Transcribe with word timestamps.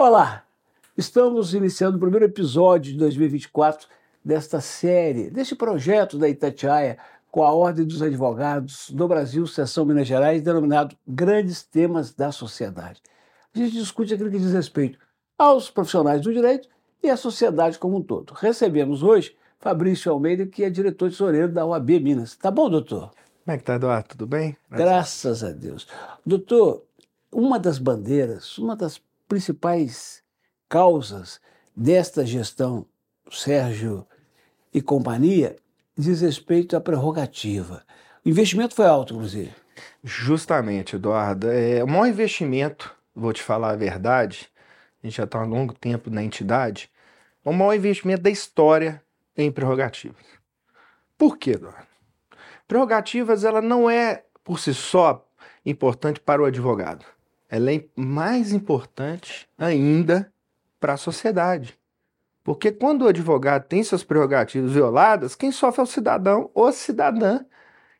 Olá, 0.00 0.46
estamos 0.96 1.52
iniciando 1.52 1.98
o 1.98 2.00
primeiro 2.00 2.24
episódio 2.24 2.90
de 2.90 2.98
2024 2.98 3.86
desta 4.24 4.58
série, 4.58 5.28
deste 5.28 5.54
projeto 5.54 6.16
da 6.16 6.26
Itatiaia 6.26 6.96
com 7.30 7.42
a 7.42 7.52
Ordem 7.52 7.86
dos 7.86 8.00
Advogados 8.00 8.88
do 8.88 9.06
Brasil, 9.06 9.46
Seção 9.46 9.84
Minas 9.84 10.08
Gerais, 10.08 10.40
denominado 10.40 10.96
Grandes 11.06 11.62
Temas 11.62 12.14
da 12.14 12.32
Sociedade. 12.32 13.02
A 13.54 13.58
gente 13.58 13.72
discute 13.72 14.14
aquilo 14.14 14.30
que 14.30 14.38
diz 14.38 14.54
respeito 14.54 14.98
aos 15.36 15.68
profissionais 15.70 16.22
do 16.22 16.32
direito 16.32 16.66
e 17.02 17.10
à 17.10 17.16
sociedade 17.18 17.78
como 17.78 17.98
um 17.98 18.02
todo. 18.02 18.32
Recebemos 18.32 19.02
hoje 19.02 19.36
Fabrício 19.58 20.10
Almeida, 20.10 20.46
que 20.46 20.64
é 20.64 20.70
diretor 20.70 21.10
tesoureiro 21.10 21.52
da 21.52 21.66
OAB 21.66 22.00
Minas. 22.00 22.34
Tá 22.34 22.50
bom, 22.50 22.70
doutor? 22.70 23.10
Como 23.44 23.54
é 23.54 23.58
que 23.58 23.64
tá, 23.64 23.74
Eduardo? 23.74 24.08
Tudo 24.08 24.26
bem? 24.26 24.56
Graças 24.70 25.44
a 25.44 25.52
Deus. 25.52 25.86
Doutor, 26.24 26.86
uma 27.30 27.58
das 27.58 27.78
bandeiras, 27.78 28.56
uma 28.56 28.74
das 28.74 28.98
principais 29.30 30.24
causas 30.68 31.40
desta 31.74 32.26
gestão, 32.26 32.84
Sérgio 33.30 34.04
e 34.74 34.82
companhia, 34.82 35.54
diz 35.96 36.20
respeito 36.20 36.76
à 36.76 36.80
prerrogativa. 36.80 37.86
O 38.26 38.28
investimento 38.28 38.74
foi 38.74 38.86
alto, 38.86 39.14
inclusive. 39.14 39.52
Justamente, 40.02 40.96
Eduardo. 40.96 41.48
É, 41.48 41.82
o 41.82 41.86
maior 41.86 42.08
investimento, 42.08 42.92
vou 43.14 43.32
te 43.32 43.40
falar 43.40 43.70
a 43.70 43.76
verdade, 43.76 44.50
a 45.00 45.06
gente 45.06 45.16
já 45.16 45.24
está 45.24 45.38
há 45.38 45.44
um 45.44 45.48
longo 45.48 45.74
tempo 45.74 46.10
na 46.10 46.24
entidade, 46.24 46.90
o 47.44 47.52
maior 47.52 47.74
investimento 47.74 48.22
da 48.22 48.30
história 48.30 49.00
em 49.36 49.50
prerrogativas. 49.52 50.26
Por 51.16 51.38
quê, 51.38 51.52
Eduardo? 51.52 51.86
Prerrogativas, 52.66 53.44
ela 53.44 53.62
não 53.62 53.88
é, 53.88 54.24
por 54.42 54.58
si 54.58 54.74
só, 54.74 55.24
importante 55.64 56.18
para 56.18 56.42
o 56.42 56.46
advogado. 56.46 57.04
Ela 57.50 57.74
é 57.74 57.84
mais 57.96 58.52
importante 58.52 59.48
ainda 59.58 60.32
para 60.78 60.92
a 60.92 60.96
sociedade. 60.96 61.78
Porque 62.44 62.70
quando 62.70 63.02
o 63.02 63.08
advogado 63.08 63.66
tem 63.66 63.82
suas 63.82 64.04
prerrogativas 64.04 64.72
violadas, 64.72 65.34
quem 65.34 65.50
sofre 65.50 65.80
é 65.80 65.84
o 65.84 65.86
cidadão 65.86 66.50
ou 66.54 66.72
cidadã 66.72 67.40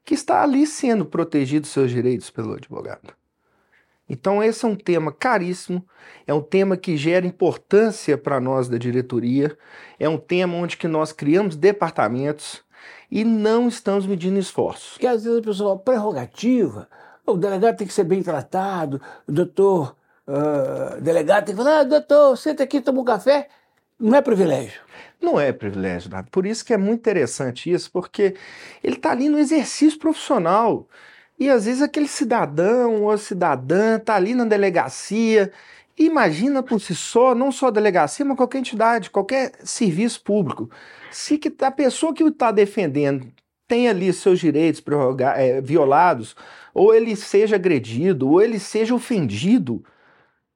que 0.05 0.15
está 0.15 0.43
ali 0.43 0.67
sendo 0.67 1.05
protegido 1.05 1.67
seus 1.67 1.91
direitos 1.91 2.31
pelo 2.31 2.55
advogado. 2.55 3.13
Então, 4.09 4.43
esse 4.43 4.65
é 4.65 4.69
um 4.69 4.75
tema 4.75 5.13
caríssimo, 5.13 5.87
é 6.27 6.35
um 6.35 6.43
tema 6.43 6.77
que 6.77 6.97
gera 6.97 7.27
importância 7.27 8.19
para 8.19 8.41
nós 8.41 8.69
da 8.69 8.77
diretoria, 8.77 9.57
é 10.01 10.09
um 10.09 10.19
tema 10.19 10.57
onde 10.57 10.77
que 10.77 10.89
nós 10.89 11.13
criamos 11.13 11.55
departamentos 11.55 12.65
e 13.09 13.25
não 13.25 13.69
estamos 13.69 14.07
medindo 14.07 14.39
esforços. 14.39 14.95
Porque 14.95 15.07
às 15.07 15.23
vezes 15.23 15.39
a 15.39 15.43
pessoa 15.43 15.79
prerrogativa, 15.79 16.89
o 17.27 17.37
delegado 17.37 17.77
tem 17.77 17.87
que 17.87 17.93
ser 17.93 18.05
bem 18.05 18.23
tratado, 18.23 19.01
o 19.27 19.33
doutor, 19.33 19.97
uh, 20.27 21.01
delegado 21.01 21.47
tem 21.47 21.55
que 21.55 21.63
falar, 21.63 21.81
ah, 21.81 21.85
doutor, 21.85 22.37
senta 22.37 22.63
aqui, 22.65 22.81
toma 22.81 23.01
um 23.01 23.05
café. 23.05 23.49
Não 23.99 24.17
é 24.17 24.23
privilégio. 24.23 24.81
Não 25.21 25.39
é 25.39 25.53
privilégio, 25.53 26.11
nada. 26.11 26.27
Por 26.31 26.47
isso 26.47 26.65
que 26.65 26.73
é 26.73 26.79
muito 26.79 27.01
interessante 27.01 27.71
isso, 27.71 27.91
porque 27.93 28.35
ele 28.83 28.97
está 28.97 29.11
ali 29.11 29.29
no 29.29 29.39
exercício 29.39 29.99
profissional. 29.99 30.89
E 31.39 31.51
às 31.51 31.67
vezes 31.67 31.83
aquele 31.83 32.09
cidadão 32.09 33.05
ou 33.05 33.19
cidadã 33.19 33.97
está 33.97 34.15
ali 34.15 34.35
na 34.35 34.45
delegacia. 34.45 35.53
Imagina 35.99 36.63
por 36.63 36.81
si 36.81 36.95
só, 36.95 37.35
não 37.35 37.53
só 37.53 37.69
a 37.69 37.71
delegacia, 37.71 38.25
mas 38.25 38.37
qualquer 38.37 38.59
entidade, 38.59 39.11
qualquer 39.11 39.53
serviço 39.63 40.23
público. 40.23 40.71
Se 41.11 41.37
que 41.37 41.53
a 41.63 41.71
pessoa 41.71 42.15
que 42.15 42.25
está 42.25 42.51
defendendo 42.51 43.31
tem 43.71 43.89
ali 43.89 44.13
seus 44.13 44.41
direitos 44.41 44.83
é, 45.37 45.61
violados, 45.61 46.35
ou 46.75 46.93
ele 46.93 47.15
seja 47.15 47.55
agredido, 47.55 48.29
ou 48.29 48.43
ele 48.43 48.59
seja 48.59 48.93
ofendido, 48.93 49.85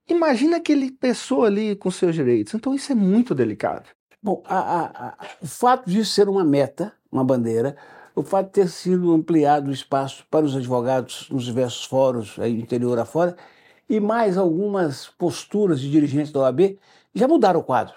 imagina 0.08 0.56
aquele 0.56 0.90
pessoa 0.90 1.46
ali 1.46 1.76
com 1.76 1.92
seus 1.92 2.16
direitos. 2.16 2.54
Então 2.54 2.74
isso 2.74 2.90
é 2.90 2.94
muito 2.96 3.32
delicado. 3.32 3.88
Bom, 4.20 4.42
a, 4.44 4.58
a, 4.58 4.84
a, 5.06 5.14
o 5.40 5.46
fato 5.46 5.88
disso 5.88 6.10
ser 6.10 6.28
uma 6.28 6.42
meta, 6.42 6.92
uma 7.12 7.22
bandeira, 7.22 7.76
o 8.16 8.22
fato 8.24 8.46
de 8.46 8.52
ter 8.54 8.68
sido 8.68 9.12
ampliado 9.12 9.70
o 9.70 9.72
espaço 9.72 10.26
para 10.28 10.44
os 10.44 10.56
advogados 10.56 11.28
nos 11.30 11.44
diversos 11.44 11.84
fóruns, 11.84 12.36
aí 12.40 12.58
interior 12.58 12.98
afora, 12.98 13.36
e 13.88 14.00
mais 14.00 14.36
algumas 14.36 15.06
posturas 15.06 15.80
de 15.80 15.88
dirigentes 15.88 16.32
da 16.32 16.40
OAB, 16.40 16.78
já 17.14 17.28
mudaram 17.28 17.60
o 17.60 17.64
quadro. 17.64 17.94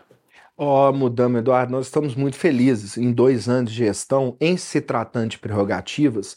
Ó, 0.60 0.90
oh, 0.90 0.94
mudamos, 0.94 1.40
Eduardo. 1.40 1.72
Nós 1.72 1.86
estamos 1.86 2.16
muito 2.16 2.36
felizes 2.36 2.98
em 2.98 3.12
dois 3.12 3.48
anos 3.48 3.72
de 3.72 3.78
gestão 3.78 4.36
em 4.42 4.58
se 4.58 4.82
tratando 4.82 5.30
de 5.30 5.38
prerrogativas, 5.38 6.36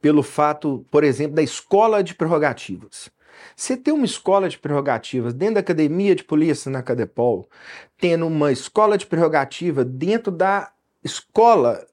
pelo 0.00 0.24
fato, 0.24 0.84
por 0.90 1.04
exemplo, 1.04 1.36
da 1.36 1.42
escola 1.42 2.02
de 2.02 2.16
prerrogativas. 2.16 3.08
Você 3.54 3.76
ter 3.76 3.92
uma 3.92 4.04
escola 4.04 4.48
de 4.48 4.58
prerrogativas 4.58 5.32
dentro 5.32 5.54
da 5.54 5.60
academia 5.60 6.16
de 6.16 6.24
polícia 6.24 6.68
na 6.68 6.82
Cadepol, 6.82 7.48
tendo 7.96 8.26
uma 8.26 8.50
escola 8.50 8.98
de 8.98 9.06
prerrogativa 9.06 9.84
dentro 9.84 10.32
da 10.32 10.72
escola 11.04 11.86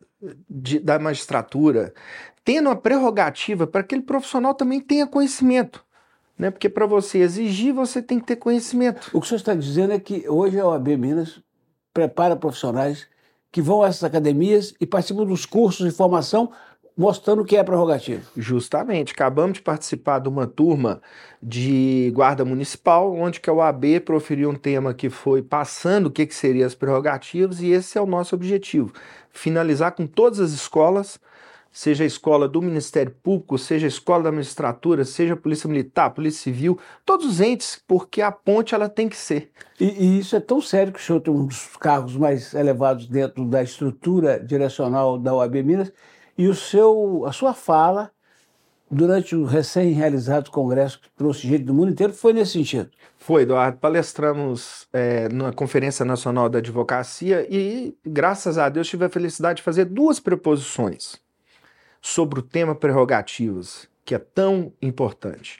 de, 0.49 0.79
da 0.79 0.97
magistratura, 0.97 1.93
tendo 2.43 2.69
a 2.69 2.75
prerrogativa 2.75 3.67
para 3.67 3.83
que 3.83 3.93
aquele 3.93 4.01
profissional 4.01 4.55
também 4.55 4.81
tenha 4.81 5.05
conhecimento. 5.05 5.85
Né? 6.37 6.49
Porque 6.49 6.69
para 6.69 6.87
você 6.87 7.19
exigir, 7.19 7.71
você 7.71 8.01
tem 8.01 8.19
que 8.19 8.25
ter 8.25 8.35
conhecimento. 8.37 9.09
O 9.13 9.21
que 9.21 9.25
o 9.25 9.29
senhor 9.29 9.37
está 9.37 9.53
dizendo 9.53 9.93
é 9.93 9.99
que 9.99 10.27
hoje 10.27 10.59
a 10.59 10.65
OAB 10.67 10.87
Minas 10.97 11.39
prepara 11.97 12.35
profissionais 12.35 13.07
que 13.51 13.59
vão 13.59 13.81
a 13.81 13.87
essas 13.87 14.03
academias 14.03 14.71
e 14.79 14.85
participam 14.85 15.25
dos 15.25 15.47
cursos 15.47 15.83
de 15.83 15.91
formação 15.91 16.51
mostrando 16.95 17.43
que 17.43 17.57
é 17.57 17.63
prerrogativo. 17.63 18.21
Justamente. 18.37 19.13
Acabamos 19.13 19.53
de 19.53 19.63
participar 19.63 20.19
de 20.19 20.29
uma 20.29 20.45
turma 20.45 21.01
de 21.41 22.11
guarda 22.13 22.45
municipal, 22.45 23.15
onde 23.15 23.39
que 23.39 23.49
a 23.49 23.53
OAB 23.53 23.99
proferiu 24.05 24.51
um 24.51 24.55
tema 24.55 24.93
que 24.93 25.09
foi 25.09 25.41
passando 25.41 26.05
o 26.05 26.11
que, 26.11 26.27
que 26.27 26.35
seriam 26.35 26.67
as 26.67 26.75
prerrogativas, 26.75 27.61
e 27.61 27.71
esse 27.71 27.97
é 27.97 28.01
o 28.01 28.05
nosso 28.05 28.35
objetivo. 28.35 28.93
Finalizar 29.31 29.93
com 29.93 30.05
todas 30.05 30.39
as 30.39 30.51
escolas, 30.51 31.19
seja 31.77 32.03
a 32.03 32.07
escola 32.07 32.47
do 32.47 32.59
Ministério 32.59 33.13
Público, 33.21 33.55
seja 33.55 33.85
a 33.85 33.87
escola 33.87 34.23
da 34.23 34.31
magistratura, 34.31 35.05
seja 35.05 35.35
a 35.35 35.37
Polícia 35.37 35.69
Militar, 35.69 36.09
Polícia 36.09 36.41
Civil, 36.41 36.79
todos 37.05 37.23
os 37.27 37.39
entes, 37.39 37.79
porque 37.87 38.19
a 38.19 38.31
ponte 38.31 38.73
ela 38.73 38.89
tem 38.89 39.07
que 39.07 39.15
ser. 39.15 39.51
E, 39.79 39.85
e 39.85 40.17
isso 40.17 40.35
é 40.35 40.39
tão 40.39 40.59
sério 40.59 40.91
que 40.91 40.99
o 40.99 41.03
senhor 41.03 41.19
tem 41.19 41.31
um 41.31 41.45
dos 41.45 41.77
cargos 41.77 42.17
mais 42.17 42.55
elevados 42.55 43.05
dentro 43.05 43.45
da 43.45 43.61
estrutura 43.61 44.43
direcional 44.43 45.19
da 45.19 45.35
OAB 45.35 45.53
Minas, 45.57 45.93
e 46.35 46.47
o 46.47 46.55
seu, 46.55 47.23
a 47.27 47.31
sua 47.31 47.53
fala 47.53 48.09
durante 48.89 49.35
o 49.35 49.45
recém-realizado 49.45 50.49
congresso 50.49 50.99
que 50.99 51.11
trouxe 51.15 51.47
gente 51.47 51.65
do 51.65 51.75
mundo 51.75 51.91
inteiro 51.91 52.11
foi 52.11 52.33
nesse 52.33 52.53
sentido. 52.53 52.89
Foi, 53.17 53.43
Eduardo. 53.43 53.77
Palestramos 53.77 54.87
é, 54.91 55.29
na 55.29 55.53
Conferência 55.53 56.03
Nacional 56.03 56.49
da 56.49 56.57
Advocacia 56.57 57.45
e, 57.47 57.95
graças 58.03 58.57
a 58.57 58.67
Deus, 58.67 58.87
tive 58.87 59.05
a 59.05 59.09
felicidade 59.09 59.57
de 59.57 59.63
fazer 59.63 59.85
duas 59.85 60.19
preposições 60.19 61.26
sobre 62.01 62.39
o 62.39 62.43
tema 62.43 62.75
prerrogativas, 62.75 63.87
que 64.05 64.15
é 64.15 64.19
tão 64.19 64.71
importante. 64.81 65.59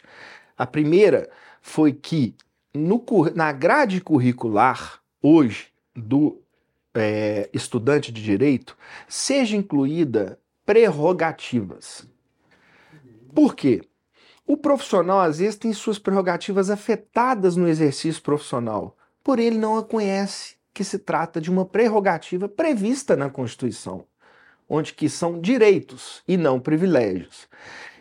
A 0.57 0.65
primeira 0.65 1.29
foi 1.61 1.93
que 1.93 2.35
no, 2.73 3.03
na 3.35 3.51
grade 3.51 4.01
curricular, 4.01 5.01
hoje, 5.21 5.67
do 5.95 6.41
é, 6.93 7.49
estudante 7.53 8.11
de 8.11 8.23
direito, 8.23 8.77
seja 9.07 9.55
incluída 9.55 10.39
prerrogativas. 10.65 12.07
Por 13.33 13.55
quê? 13.55 13.81
O 14.45 14.55
profissional, 14.55 15.19
às 15.19 15.39
vezes, 15.39 15.55
tem 15.55 15.73
suas 15.73 15.99
prerrogativas 15.99 16.69
afetadas 16.69 17.55
no 17.55 17.67
exercício 17.67 18.21
profissional, 18.21 18.95
porém 19.23 19.47
ele 19.47 19.57
não 19.57 19.77
a 19.77 19.83
conhece 19.83 20.55
que 20.73 20.83
se 20.83 20.99
trata 20.99 21.41
de 21.41 21.51
uma 21.51 21.65
prerrogativa 21.65 22.47
prevista 22.47 23.15
na 23.15 23.29
Constituição, 23.29 24.05
onde 24.69 24.93
que 24.93 25.09
são 25.09 25.39
direitos 25.39 26.21
e 26.27 26.37
não 26.37 26.59
privilégios. 26.59 27.47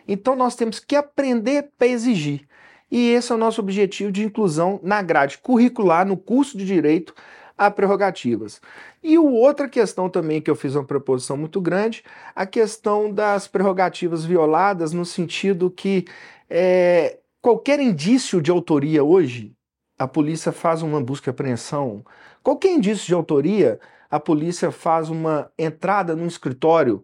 Então 0.07 0.35
nós 0.35 0.55
temos 0.55 0.79
que 0.79 0.95
aprender 0.95 1.69
para 1.77 1.87
exigir. 1.87 2.47
E 2.89 3.09
esse 3.09 3.31
é 3.31 3.35
o 3.35 3.37
nosso 3.37 3.59
objetivo 3.59 4.11
de 4.11 4.23
inclusão 4.23 4.79
na 4.81 5.01
grade 5.01 5.37
curricular, 5.37 6.05
no 6.05 6.15
curso 6.15 6.57
de 6.57 6.65
direito, 6.65 7.13
a 7.57 7.69
prerrogativas. 7.71 8.61
E 9.03 9.17
outra 9.17 9.67
questão 9.67 10.09
também 10.09 10.41
que 10.41 10.49
eu 10.49 10.55
fiz 10.55 10.75
uma 10.75 10.83
proposição 10.83 11.35
muito 11.35 11.59
grande, 11.59 12.03
a 12.35 12.45
questão 12.45 13.11
das 13.11 13.47
prerrogativas 13.47 14.23
violadas 14.23 14.93
no 14.93 15.05
sentido 15.05 15.69
que 15.69 16.05
é, 16.49 17.17
qualquer 17.41 17.79
indício 17.79 18.41
de 18.41 18.51
autoria 18.51 19.03
hoje, 19.03 19.53
a 19.97 20.07
polícia 20.07 20.51
faz 20.51 20.81
uma 20.81 21.01
busca 21.01 21.29
e 21.29 21.31
apreensão. 21.31 22.05
Qualquer 22.43 22.71
indício 22.71 23.07
de 23.07 23.13
autoria, 23.13 23.79
a 24.09 24.19
polícia 24.19 24.71
faz 24.71 25.09
uma 25.09 25.51
entrada 25.57 26.15
no 26.15 26.25
escritório 26.25 27.03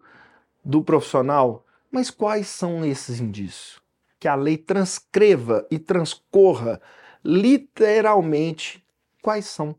do 0.63 0.83
profissional. 0.83 1.65
Mas 1.91 2.09
quais 2.09 2.47
são 2.47 2.85
esses 2.85 3.19
indícios? 3.19 3.81
Que 4.19 4.27
a 4.27 4.35
lei 4.35 4.57
transcreva 4.57 5.65
e 5.69 5.77
transcorra 5.77 6.81
literalmente 7.23 8.83
quais 9.21 9.45
são 9.45 9.75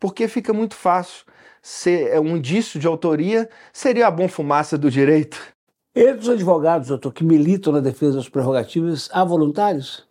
porque 0.00 0.26
fica 0.26 0.52
muito 0.52 0.74
fácil. 0.74 1.26
Ser 1.62 2.08
é 2.08 2.18
um 2.18 2.38
indício 2.38 2.80
de 2.80 2.86
autoria 2.86 3.48
seria 3.70 4.06
a 4.06 4.10
bom 4.10 4.26
fumaça 4.26 4.78
do 4.78 4.90
direito. 4.90 5.38
Entre 5.94 6.20
os 6.20 6.28
advogados, 6.30 6.88
doutor, 6.88 7.12
que 7.12 7.22
militam 7.22 7.72
na 7.74 7.80
defesa 7.80 8.16
das 8.16 8.28
prerrogativas, 8.28 9.10
há 9.12 9.22
voluntários? 9.22 10.08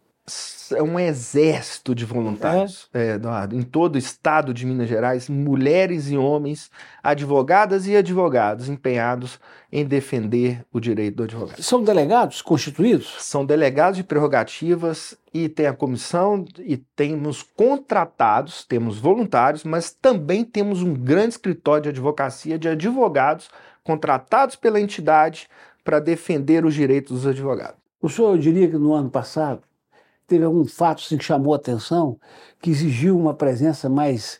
É 0.75 0.83
um 0.83 0.99
exército 0.99 1.95
de 1.95 2.05
voluntários, 2.05 2.89
é. 2.93 3.07
É, 3.07 3.13
Eduardo, 3.15 3.55
em 3.55 3.61
todo 3.61 3.95
o 3.95 3.97
estado 3.97 4.53
de 4.53 4.65
Minas 4.65 4.87
Gerais, 4.87 5.29
mulheres 5.29 6.09
e 6.09 6.17
homens, 6.17 6.69
advogadas 7.03 7.87
e 7.87 7.95
advogados 7.95 8.69
empenhados 8.69 9.39
em 9.71 9.85
defender 9.85 10.65
o 10.71 10.79
direito 10.79 11.17
do 11.17 11.23
advogado. 11.23 11.61
São 11.61 11.83
delegados 11.83 12.41
constituídos? 12.41 13.15
São 13.19 13.45
delegados 13.45 13.97
de 13.97 14.03
prerrogativas 14.03 15.15
e 15.33 15.47
tem 15.47 15.67
a 15.67 15.73
comissão 15.73 16.45
e 16.59 16.77
temos 16.77 17.43
contratados, 17.43 18.65
temos 18.65 18.97
voluntários, 18.97 19.63
mas 19.63 19.91
também 19.91 20.43
temos 20.43 20.81
um 20.81 20.93
grande 20.93 21.29
escritório 21.29 21.83
de 21.83 21.89
advocacia 21.89 22.57
de 22.57 22.67
advogados 22.67 23.49
contratados 23.83 24.55
pela 24.55 24.79
entidade 24.79 25.47
para 25.83 25.99
defender 25.99 26.65
os 26.65 26.73
direitos 26.73 27.21
dos 27.21 27.27
advogados. 27.27 27.79
O 28.01 28.09
senhor 28.09 28.37
diria 28.37 28.67
que 28.67 28.77
no 28.77 28.93
ano 28.93 29.09
passado 29.09 29.61
teve 30.29 30.45
algum 30.45 30.65
fato 30.65 31.03
assim, 31.03 31.17
que 31.17 31.23
chamou 31.23 31.53
a 31.53 31.57
atenção, 31.57 32.19
que 32.61 32.69
exigiu 32.69 33.17
uma 33.17 33.33
presença 33.33 33.89
mais 33.89 34.39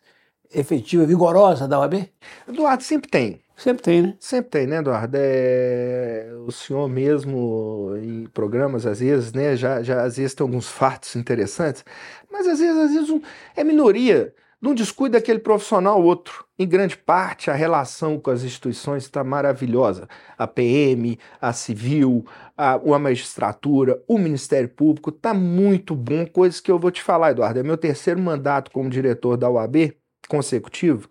efetiva, 0.54 1.06
vigorosa 1.06 1.68
da 1.68 1.80
OAB? 1.80 2.10
Eduardo, 2.48 2.84
sempre 2.84 3.10
tem. 3.10 3.42
Sempre 3.56 3.84
tem, 3.84 4.02
né? 4.02 4.16
Sempre 4.22 4.52
tem, 4.52 4.68
né, 4.68 4.78
Eduardo? 4.78 5.18
É... 5.20 6.30
O 6.48 6.52
senhor 6.52 6.88
mesmo, 6.88 7.94
em 8.02 8.26
programas, 8.28 8.86
às 8.86 9.02
vezes, 9.02 9.34
né, 9.34 9.56
já, 9.58 9.84
já 9.84 10.02
às 10.04 10.16
vezes 10.16 10.34
tem 10.34 10.46
alguns 10.46 10.70
fatos 10.70 11.16
interessantes, 11.18 11.84
mas 12.32 12.48
às 12.48 12.60
vezes, 12.60 12.78
às 12.78 12.92
vezes 12.94 13.10
um... 13.10 13.22
é 13.56 13.64
minoria 13.64 14.34
não 14.62 14.76
descuida 14.76 15.18
aquele 15.18 15.40
profissional 15.40 16.04
outro. 16.04 16.46
Em 16.58 16.68
grande 16.68 16.98
parte, 16.98 17.50
a 17.50 17.54
relação 17.54 18.20
com 18.20 18.30
as 18.30 18.44
instituições 18.44 19.04
está 19.04 19.24
maravilhosa. 19.24 20.08
A 20.38 20.46
PM, 20.46 21.18
a 21.40 21.54
Civil, 21.54 22.26
a, 22.58 22.74
a 22.74 23.00
magistratura, 23.00 24.02
o 24.08 24.18
Ministério 24.18 24.70
Público, 24.70 25.10
está 25.10 25.34
muito 25.34 25.96
bom. 25.96 26.26
Coisas 26.26 26.60
que 26.60 26.70
eu 26.70 26.78
vou 26.78 26.92
te 26.92 27.02
falar, 27.02 27.32
Eduardo. 27.32 27.60
É 27.60 27.64
meu 27.64 27.78
terceiro 27.78 28.20
mandato 28.20 28.72
como 28.72 28.90
diretor 28.90 29.38
da 29.38 29.50
UAB 29.50 29.96
consecutivo 30.28 31.10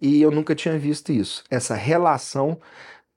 e 0.00 0.20
eu 0.20 0.30
nunca 0.30 0.54
tinha 0.54 0.78
visto 0.78 1.12
isso. 1.12 1.42
Essa 1.50 1.74
relação 1.74 2.58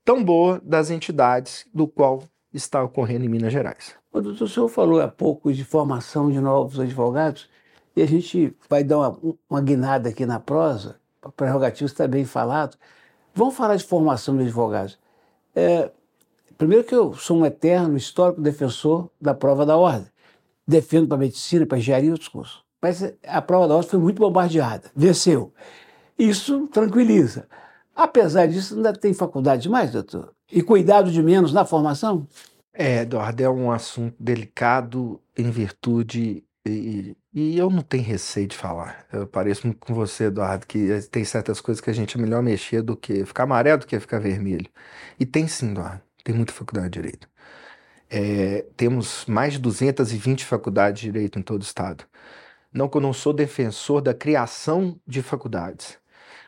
tão 0.03 0.23
boa 0.23 0.61
das 0.63 0.89
entidades 0.89 1.67
do 1.73 1.87
qual 1.87 2.23
está 2.53 2.83
ocorrendo 2.83 3.25
em 3.25 3.29
Minas 3.29 3.53
Gerais. 3.53 3.95
O 4.11 4.21
doutor, 4.21 4.45
o 4.45 4.47
senhor 4.47 4.67
falou 4.67 5.01
há 5.01 5.07
pouco 5.07 5.53
de 5.53 5.63
formação 5.63 6.31
de 6.31 6.39
novos 6.39 6.79
advogados. 6.79 7.49
E 7.99 8.01
a 8.01 8.05
gente 8.05 8.55
vai 8.69 8.81
dar 8.81 8.97
uma, 8.97 9.19
uma 9.49 9.61
guinada 9.61 10.07
aqui 10.07 10.25
na 10.25 10.39
prosa, 10.39 10.95
prerrogativo 11.35 11.85
está 11.85 12.07
bem 12.07 12.23
falado. 12.23 12.77
Vamos 13.35 13.55
falar 13.55 13.75
de 13.75 13.83
formação 13.83 14.37
de 14.37 14.43
advogados. 14.43 14.97
É, 15.53 15.91
primeiro 16.57 16.85
que 16.85 16.95
eu 16.95 17.13
sou 17.13 17.39
um 17.39 17.45
eterno 17.45 17.97
histórico 17.97 18.39
defensor 18.39 19.09
da 19.19 19.33
prova 19.33 19.65
da 19.65 19.75
ordem. 19.75 20.07
Defendo 20.65 21.09
para 21.09 21.17
medicina, 21.17 21.65
para 21.65 21.77
engenharia 21.77 22.07
e 22.07 22.11
outros 22.13 22.29
cursos. 22.29 22.63
Mas 22.81 23.03
a 23.27 23.41
prova 23.41 23.67
da 23.67 23.75
ordem 23.75 23.89
foi 23.89 23.99
muito 23.99 24.19
bombardeada, 24.19 24.89
venceu. 24.95 25.53
Isso 26.17 26.67
tranquiliza. 26.67 27.49
Apesar 27.93 28.45
disso, 28.45 28.75
ainda 28.75 28.93
tem 28.93 29.13
faculdade 29.13 29.63
demais, 29.63 29.91
doutor? 29.91 30.31
E 30.49 30.63
cuidado 30.63 31.11
de 31.11 31.21
menos 31.21 31.51
na 31.51 31.65
formação? 31.65 32.25
É, 32.73 33.01
Eduardo, 33.01 33.43
é 33.43 33.49
um 33.49 33.69
assunto 33.69 34.15
delicado 34.17 35.19
em 35.37 35.51
virtude 35.51 36.45
e, 36.69 37.17
e 37.33 37.57
eu 37.57 37.69
não 37.69 37.81
tenho 37.81 38.03
receio 38.03 38.47
de 38.47 38.55
falar. 38.57 39.05
Eu 39.11 39.27
pareço 39.27 39.67
muito 39.67 39.79
com 39.79 39.93
você, 39.93 40.25
Eduardo, 40.25 40.65
que 40.67 41.01
tem 41.11 41.23
certas 41.25 41.61
coisas 41.61 41.81
que 41.81 41.89
a 41.89 41.93
gente 41.93 42.17
é 42.17 42.21
melhor 42.21 42.41
mexer 42.43 42.81
do 42.81 42.95
que 42.95 43.25
ficar 43.25 43.43
amarelo 43.43 43.79
do 43.79 43.87
que 43.87 43.99
ficar 43.99 44.19
vermelho. 44.19 44.69
E 45.19 45.25
tem 45.25 45.47
sim, 45.47 45.71
Eduardo. 45.71 46.01
Tem 46.23 46.35
muita 46.35 46.53
faculdade 46.53 46.89
de 46.89 47.01
Direito. 47.01 47.29
É, 48.09 48.65
temos 48.75 49.25
mais 49.27 49.53
de 49.53 49.59
220 49.59 50.45
faculdades 50.45 51.01
de 51.01 51.11
Direito 51.11 51.39
em 51.39 51.41
todo 51.41 51.61
o 51.61 51.65
Estado. 51.65 52.05
Não 52.73 52.87
que 52.89 52.97
eu 52.97 53.01
não 53.01 53.13
sou 53.13 53.33
defensor 53.33 54.01
da 54.01 54.13
criação 54.13 54.99
de 55.07 55.21
faculdades, 55.21 55.97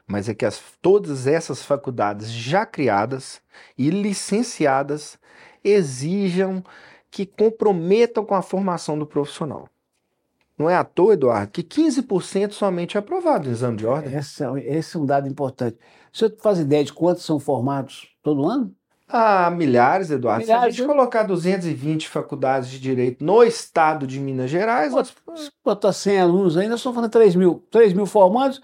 mas 0.07 0.29
é 0.29 0.33
que 0.33 0.45
as, 0.45 0.61
todas 0.81 1.27
essas 1.27 1.63
faculdades 1.63 2.31
já 2.31 2.65
criadas 2.65 3.41
e 3.77 3.89
licenciadas 3.89 5.17
exijam 5.63 6.63
que 7.09 7.25
comprometam 7.25 8.25
com 8.25 8.35
a 8.35 8.41
formação 8.41 8.97
do 8.97 9.05
profissional. 9.05 9.67
Não 10.61 10.69
é 10.69 10.75
à 10.75 10.83
toa, 10.83 11.13
Eduardo, 11.13 11.51
que 11.51 11.63
15% 11.63 12.51
somente 12.51 12.95
é 12.95 12.99
aprovado 12.99 13.47
no 13.47 13.51
exame 13.51 13.77
de 13.77 13.87
ordem. 13.87 14.13
Esse, 14.15 14.43
é 14.43 14.77
esse 14.77 14.95
é 14.95 14.99
um 14.99 15.05
dado 15.07 15.27
importante. 15.27 15.75
O 16.13 16.17
senhor 16.17 16.35
faz 16.39 16.59
ideia 16.59 16.83
de 16.83 16.93
quantos 16.93 17.25
são 17.25 17.39
formados 17.39 18.09
todo 18.21 18.47
ano? 18.47 18.71
Ah, 19.09 19.49
milhares, 19.49 20.11
Eduardo. 20.11 20.43
Milhares, 20.43 20.75
Se 20.75 20.81
a 20.81 20.83
gente 20.83 20.87
né? 20.87 20.93
colocar 20.93 21.23
220 21.23 22.07
faculdades 22.07 22.69
de 22.69 22.79
direito 22.79 23.25
no 23.25 23.43
estado 23.43 24.05
de 24.05 24.19
Minas 24.19 24.51
Gerais. 24.51 24.93
Botar 25.65 25.91
100 25.91 26.21
alunos 26.21 26.55
ainda, 26.55 26.77
só 26.77 26.93
falando 26.93 27.11
3 27.11 27.35
mil. 27.35 27.63
3 27.71 27.93
mil 27.93 28.05
formados, 28.05 28.61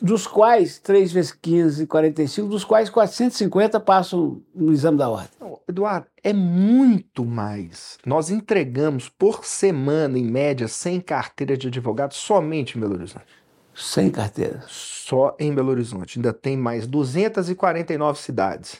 dos 0.00 0.26
quais 0.26 0.78
3 0.78 1.12
vezes 1.12 1.32
15, 1.32 1.86
45, 1.86 2.48
dos 2.48 2.64
quais 2.64 2.88
450 2.90 3.80
passam 3.80 4.40
no 4.54 4.72
exame 4.72 4.98
da 4.98 5.08
ordem. 5.08 5.30
Eduardo, 5.68 6.06
é 6.24 6.32
muito 6.32 7.24
mais. 7.24 7.98
Nós 8.06 8.30
entregamos 8.30 9.08
por 9.08 9.44
semana, 9.44 10.18
em 10.18 10.24
média, 10.24 10.66
100 10.66 11.00
carteiras 11.00 11.58
de 11.58 11.68
advogado 11.68 12.14
somente 12.14 12.76
em 12.76 12.80
Belo 12.80 12.94
Horizonte. 12.94 13.26
100 13.74 14.10
carteiras? 14.10 14.64
Só 14.68 15.36
em 15.38 15.54
Belo 15.54 15.70
Horizonte. 15.70 16.18
Ainda 16.18 16.32
tem 16.32 16.56
mais 16.56 16.86
249 16.86 18.18
cidades. 18.18 18.78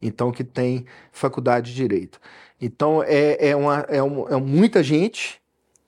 Então, 0.00 0.32
que 0.32 0.44
tem 0.44 0.86
faculdade 1.10 1.70
de 1.70 1.76
direito. 1.76 2.20
Então, 2.60 3.02
é, 3.02 3.48
é, 3.48 3.56
uma, 3.56 3.80
é, 3.88 4.02
um, 4.02 4.28
é 4.28 4.36
muita 4.36 4.82
gente 4.82 5.41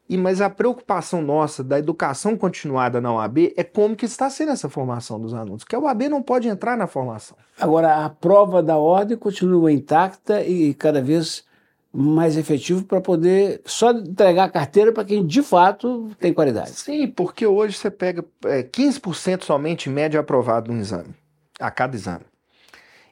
e, 0.09 0.19
mas 0.19 0.41
a 0.41 0.51
preocupação 0.51 1.23
nossa 1.23 1.65
da 1.65 1.79
educação 1.79 2.37
continuada 2.37 3.01
na 3.01 3.13
OAB 3.13 3.53
é 3.57 3.65
como 3.65 3.97
que 3.97 4.05
está 4.05 4.29
sendo 4.29 4.53
essa 4.53 4.69
formação 4.69 5.19
dos 5.19 5.33
alunos, 5.33 5.65
que 5.65 5.75
a 5.75 5.79
OAB 5.79 6.03
não 6.11 6.23
pode 6.23 6.47
entrar 6.47 6.77
na 6.77 6.87
formação. 6.87 7.37
Agora, 7.59 8.05
a 8.05 8.11
prova 8.11 8.63
da 8.63 8.77
ordem 8.77 9.17
continua 9.17 9.73
intacta 9.73 10.43
e 10.43 10.75
cada 10.75 11.01
vez 11.01 11.45
mais 11.91 12.37
efetivo 12.37 12.85
para 12.85 13.01
poder 13.01 13.63
só 13.65 13.93
entregar 13.93 14.45
a 14.45 14.51
carteira 14.51 14.93
para 14.93 15.05
quem 15.05 15.25
de 15.25 15.43
fato 15.43 16.11
tem 16.19 16.35
qualidade. 16.35 16.73
Sim, 16.73 17.07
porque 17.07 17.47
hoje 17.47 17.79
você 17.79 17.91
pega 17.91 18.25
é, 18.45 18.63
15% 18.65 19.45
somente 19.45 19.89
média 19.89 20.19
aprovado 20.19 20.73
no 20.73 20.79
exame, 20.79 21.15
a 21.59 21.71
cada 21.71 21.95
exame. 21.95 22.25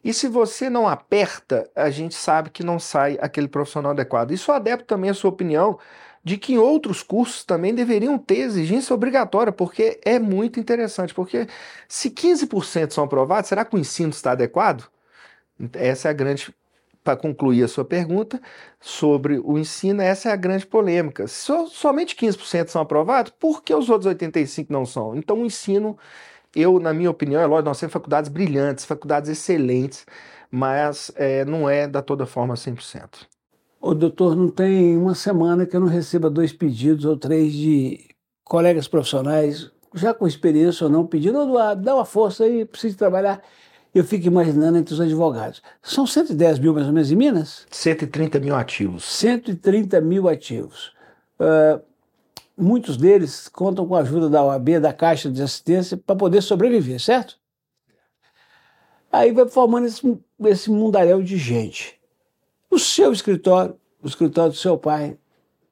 E 0.05 0.13
se 0.13 0.27
você 0.27 0.69
não 0.69 0.89
aperta, 0.89 1.71
a 1.77 1.89
gente 1.89 2.17
sabe 2.17 2.51
que 2.51 2.65
não 2.65 2.81
sai 2.81 3.17
aquele 3.21 3.47
profissional 3.47 3.93
adequado. 3.93 4.33
Isso 4.33 4.51
adepto 4.51 4.85
também 4.85 5.11
a 5.11 5.15
sua 5.15 5.31
opinião 5.31 5.79
de 6.25 6.37
que 6.39 6.57
outros 6.57 7.03
cursos 7.03 7.45
também 7.45 7.75
deveriam 7.75 8.17
ter 8.19 8.39
exigência 8.39 8.95
obrigatória, 8.95 9.53
porque 9.53 10.01
é 10.05 10.19
muito 10.19 10.61
interessante. 10.61 11.13
Porque 11.13 11.49
se 11.89 12.11
15% 12.11 12.93
são 12.93 13.05
aprovados, 13.05 13.49
será 13.49 13.65
que 13.65 13.75
o 13.75 13.79
ensino 13.79 14.11
está 14.11 14.33
adequado? 14.33 14.89
Essa 15.75 16.09
é 16.09 16.11
a 16.11 16.15
grande. 16.15 16.55
Para 17.05 17.17
concluir 17.17 17.65
a 17.65 17.69
sua 17.69 17.85
pergunta 17.85 18.41
sobre 18.81 19.41
o 19.43 19.59
ensino, 19.59 20.01
essa 20.01 20.29
é 20.29 20.33
a 20.33 20.37
grande 20.37 20.65
polêmica. 20.65 21.27
So, 21.27 21.67
somente 21.67 22.15
15% 22.15 22.69
são 22.69 22.81
aprovados, 22.81 23.33
por 23.41 23.61
que 23.65 23.75
os 23.75 23.91
outros 23.91 24.15
85% 24.15 24.67
não 24.71 24.87
são? 24.87 25.17
Então, 25.17 25.43
o 25.43 25.45
ensino, 25.45 25.99
eu, 26.55 26.79
na 26.79 26.95
minha 26.95 27.11
opinião, 27.11 27.41
é 27.43 27.47
lógico, 27.47 27.69
nós 27.71 27.81
temos 27.81 27.93
faculdades 27.93 28.31
brilhantes, 28.31 28.85
faculdades 28.85 29.29
excelentes, 29.29 30.07
mas 30.49 31.11
é, 31.17 31.45
não 31.45 31.69
é 31.69 31.89
da 31.89 32.03
toda 32.03 32.25
forma 32.25 32.55
100%. 32.55 33.27
O 33.85 33.95
doutor, 33.95 34.37
não 34.37 34.49
tem 34.49 34.97
uma 34.97 35.13
semana 35.13 35.67
que 35.67 35.75
eu 35.75 35.81
não 35.81 35.89
receba 35.89 36.31
dois 36.31 36.53
pedidos 36.53 37.05
ou 37.05 37.17
três 37.17 37.53
de 37.53 37.99
colegas 38.45 38.87
profissionais, 38.87 39.73
já 39.93 40.15
com 40.15 40.25
experiência 40.25 40.85
ou 40.85 40.91
não, 40.91 41.05
pedindo, 41.05 41.43
Eduardo, 41.43 41.83
dá 41.83 41.97
uma 41.97 42.05
força 42.05 42.45
aí, 42.45 42.65
preciso 42.65 42.97
trabalhar. 42.97 43.43
Eu 43.93 44.05
fico 44.05 44.25
imaginando 44.25 44.79
entre 44.79 44.95
os 44.95 45.01
advogados. 45.01 45.61
São 45.83 46.07
110 46.07 46.61
mil 46.61 46.73
mais 46.73 46.87
ou 46.87 46.93
menos 46.93 47.11
em 47.11 47.17
Minas? 47.17 47.67
130 47.73 48.39
mil 48.39 48.55
ativos. 48.55 49.03
130 49.03 50.01
mil 50.01 50.29
ativos. 50.29 50.93
Uh, 51.41 51.83
muitos 52.57 52.97
deles 52.97 53.49
contam 53.49 53.85
com 53.85 53.97
a 53.97 54.01
ajuda 54.01 54.31
da 54.31 54.45
OAB, 54.45 54.79
da 54.79 54.93
Caixa 54.93 55.29
de 55.29 55.43
Assistência, 55.43 55.97
para 55.97 56.15
poder 56.15 56.41
sobreviver, 56.41 57.01
certo? 57.01 57.37
Aí 59.11 59.33
vai 59.33 59.49
formando 59.49 59.89
esse, 59.89 60.19
esse 60.45 60.71
mundaréu 60.71 61.21
de 61.21 61.37
gente. 61.37 62.01
O 62.73 62.79
seu 62.79 63.13
escritório, 63.13 63.77
o 64.03 64.09
escritório 64.09 64.51
do 64.51 64.57
seu 64.57 64.79
pai, 64.79 65.19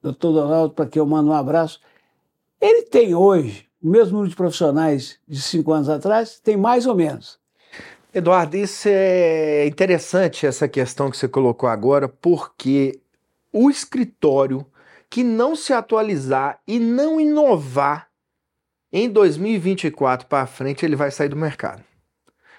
doutor 0.03 0.35
Donaldo, 0.35 0.75
para 0.75 0.85
quem 0.85 1.01
eu 1.01 1.07
mando 1.07 1.31
um 1.31 1.33
abraço, 1.33 1.81
ele 2.61 2.83
tem 2.83 3.15
hoje 3.15 3.67
o 3.83 3.89
mesmo 3.89 4.13
número 4.13 4.29
de 4.29 4.37
profissionais 4.37 5.19
de 5.27 5.41
cinco 5.41 5.73
anos 5.73 5.89
atrás? 5.89 6.39
Tem 6.41 6.59
mais 6.59 6.85
ou 6.85 6.95
menos? 6.95 7.41
Eduardo, 8.13 8.55
isso 8.55 8.87
é 8.87 9.67
interessante 9.67 10.47
essa 10.47 10.69
questão 10.69 11.11
que 11.11 11.17
você 11.17 11.27
colocou 11.27 11.71
agora, 11.71 12.07
porque 12.07 13.01
o 13.51 13.71
escritório 13.71 14.67
que 15.09 15.25
não 15.25 15.57
se 15.57 15.73
atualizar 15.73 16.61
e 16.67 16.79
não 16.79 17.19
inovar 17.19 18.11
em 18.93 19.09
2024 19.09 20.27
para 20.27 20.47
frente, 20.47 20.85
ele 20.85 20.97
vai 20.97 21.11
sair 21.11 21.31
do 21.31 21.37
mercado. 21.37 21.83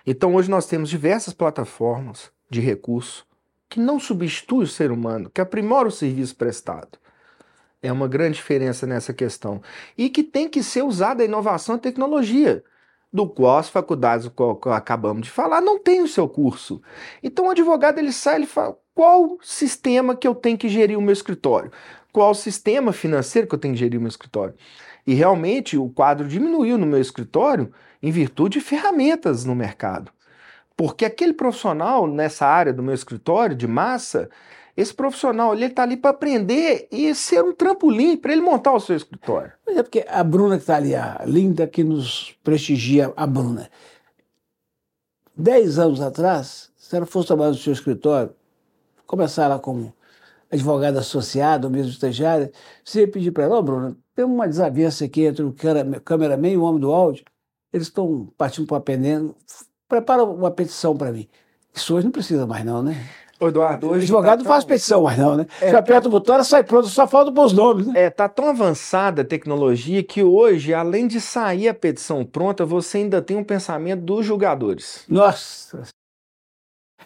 Então 0.03 0.33
hoje 0.33 0.50
nós 0.50 0.65
temos 0.65 0.89
diversas 0.89 1.31
plataformas 1.31 2.31
de 2.50 2.60
recurso 2.60 3.29
que 3.71 3.79
não 3.79 3.97
substitui 4.01 4.65
o 4.65 4.67
ser 4.67 4.91
humano, 4.91 5.31
que 5.33 5.39
aprimora 5.39 5.87
o 5.87 5.91
serviço 5.91 6.35
prestado. 6.35 6.99
É 7.81 7.89
uma 7.89 8.05
grande 8.05 8.35
diferença 8.35 8.85
nessa 8.85 9.13
questão. 9.13 9.61
E 9.97 10.09
que 10.09 10.23
tem 10.23 10.49
que 10.49 10.61
ser 10.61 10.83
usada 10.83 11.23
a 11.23 11.25
inovação 11.25 11.77
e 11.77 11.79
tecnologia, 11.79 12.65
do 13.11 13.25
qual 13.25 13.59
as 13.59 13.69
faculdades, 13.69 14.25
do 14.25 14.31
qual 14.31 14.59
acabamos 14.73 15.23
de 15.23 15.31
falar, 15.31 15.61
não 15.61 15.79
tem 15.79 16.01
o 16.01 16.07
seu 16.07 16.27
curso. 16.27 16.81
Então 17.23 17.47
o 17.47 17.49
advogado 17.49 17.97
ele 17.97 18.11
sai 18.11 18.41
e 18.41 18.45
fala: 18.45 18.77
qual 18.93 19.37
sistema 19.41 20.17
que 20.17 20.27
eu 20.27 20.35
tenho 20.35 20.57
que 20.57 20.67
gerir 20.67 20.97
o 20.97 21.01
meu 21.01 21.13
escritório? 21.13 21.71
Qual 22.11 22.35
sistema 22.35 22.91
financeiro 22.91 23.47
que 23.47 23.55
eu 23.55 23.59
tenho 23.59 23.73
que 23.73 23.79
gerir 23.79 23.97
o 23.97 24.01
meu 24.01 24.09
escritório? 24.09 24.53
E 25.07 25.13
realmente 25.13 25.77
o 25.77 25.89
quadro 25.89 26.27
diminuiu 26.27 26.77
no 26.77 26.85
meu 26.85 26.99
escritório 26.99 27.71
em 28.03 28.11
virtude 28.11 28.59
de 28.59 28.65
ferramentas 28.65 29.45
no 29.45 29.55
mercado. 29.55 30.11
Porque 30.75 31.05
aquele 31.05 31.33
profissional 31.33 32.07
nessa 32.07 32.45
área 32.45 32.73
do 32.73 32.81
meu 32.81 32.93
escritório 32.95 33.55
de 33.55 33.67
massa, 33.67 34.29
esse 34.75 34.93
profissional 34.93 35.53
ele 35.53 35.65
está 35.65 35.83
ali 35.83 35.97
para 35.97 36.11
aprender 36.11 36.87
e 36.91 37.13
ser 37.13 37.43
um 37.43 37.53
trampolim 37.53 38.17
para 38.17 38.31
ele 38.31 38.41
montar 38.41 38.73
o 38.73 38.79
seu 38.79 38.95
escritório. 38.95 39.51
Mas 39.65 39.77
é 39.77 39.83
porque 39.83 40.05
a 40.07 40.23
Bruna 40.23 40.55
que 40.55 40.63
está 40.63 40.77
ali, 40.77 40.95
a 40.95 41.21
linda 41.25 41.67
que 41.67 41.83
nos 41.83 42.35
prestigia, 42.43 43.13
a 43.15 43.27
Bruna. 43.27 43.69
Dez 45.35 45.77
anos 45.77 46.01
atrás, 46.01 46.71
se 46.75 46.95
ela 46.95 47.05
fosse 47.05 47.27
trabalhar 47.27 47.51
no 47.51 47.57
seu 47.57 47.73
escritório, 47.73 48.33
começar 49.05 49.47
lá 49.47 49.59
como 49.59 49.93
advogada 50.51 50.99
associada 50.99 51.67
ou 51.67 51.71
mesmo 51.71 51.91
estagiária, 51.91 52.51
você 52.83 53.01
ia 53.01 53.07
pedir 53.07 53.31
para 53.31 53.45
ela, 53.45 53.57
oh, 53.57 53.63
Bruna, 53.63 53.97
tem 54.13 54.25
uma 54.25 54.47
desavença 54.47 55.05
aqui 55.05 55.23
entre 55.23 55.43
o 55.43 55.55
cameraman 56.03 56.49
e 56.49 56.57
o 56.57 56.63
homem 56.63 56.81
do 56.81 56.91
áudio, 56.91 57.23
eles 57.71 57.87
estão 57.87 58.31
partindo 58.37 58.67
para 58.67 58.81
pendendo, 58.81 59.35
prepara 59.91 60.24
uma 60.24 60.50
petição 60.50 60.95
para 60.95 61.12
mim. 61.12 61.27
Isso 61.74 61.93
hoje 61.93 62.05
não 62.05 62.12
precisa 62.12 62.48
mais 62.48 62.63
não, 62.63 62.81
né? 62.81 63.05
Ô, 63.39 63.48
Eduardo, 63.50 63.88
hoje. 63.88 64.00
O 64.00 64.03
advogado 64.03 64.38
tá 64.39 64.43
não 64.43 64.51
faz 64.51 64.63
petição 64.63 65.03
mais, 65.03 65.17
não, 65.17 65.36
né? 65.36 65.45
É, 65.60 65.69
Você 65.69 65.75
aperta 65.75 66.07
o 66.07 66.12
botão, 66.12 66.36
ela 66.36 66.43
sai 66.43 66.63
pronto, 66.63 66.88
só 66.88 67.07
falta 67.07 67.31
os 67.41 67.53
nomes, 67.53 67.88
né? 67.88 68.03
É, 68.03 68.10
tá 68.10 68.29
tão 68.29 68.50
avançada 68.50 69.21
a 69.24 69.25
tecnologia 69.25 70.01
que 70.03 70.24
hoje, 70.24 70.74
além 70.74 71.07
de 71.07 71.19
sair 71.19 71.67
a 71.67 71.74
petição 71.74 72.24
pronta, 72.24 72.65
você 72.65 73.00
ainda 73.00 73.21
tem 73.21 73.36
um 73.36 73.43
pensamento 73.43 74.01
dos 74.01 74.25
julgadores. 74.25 75.03
Nossa! 75.10 75.83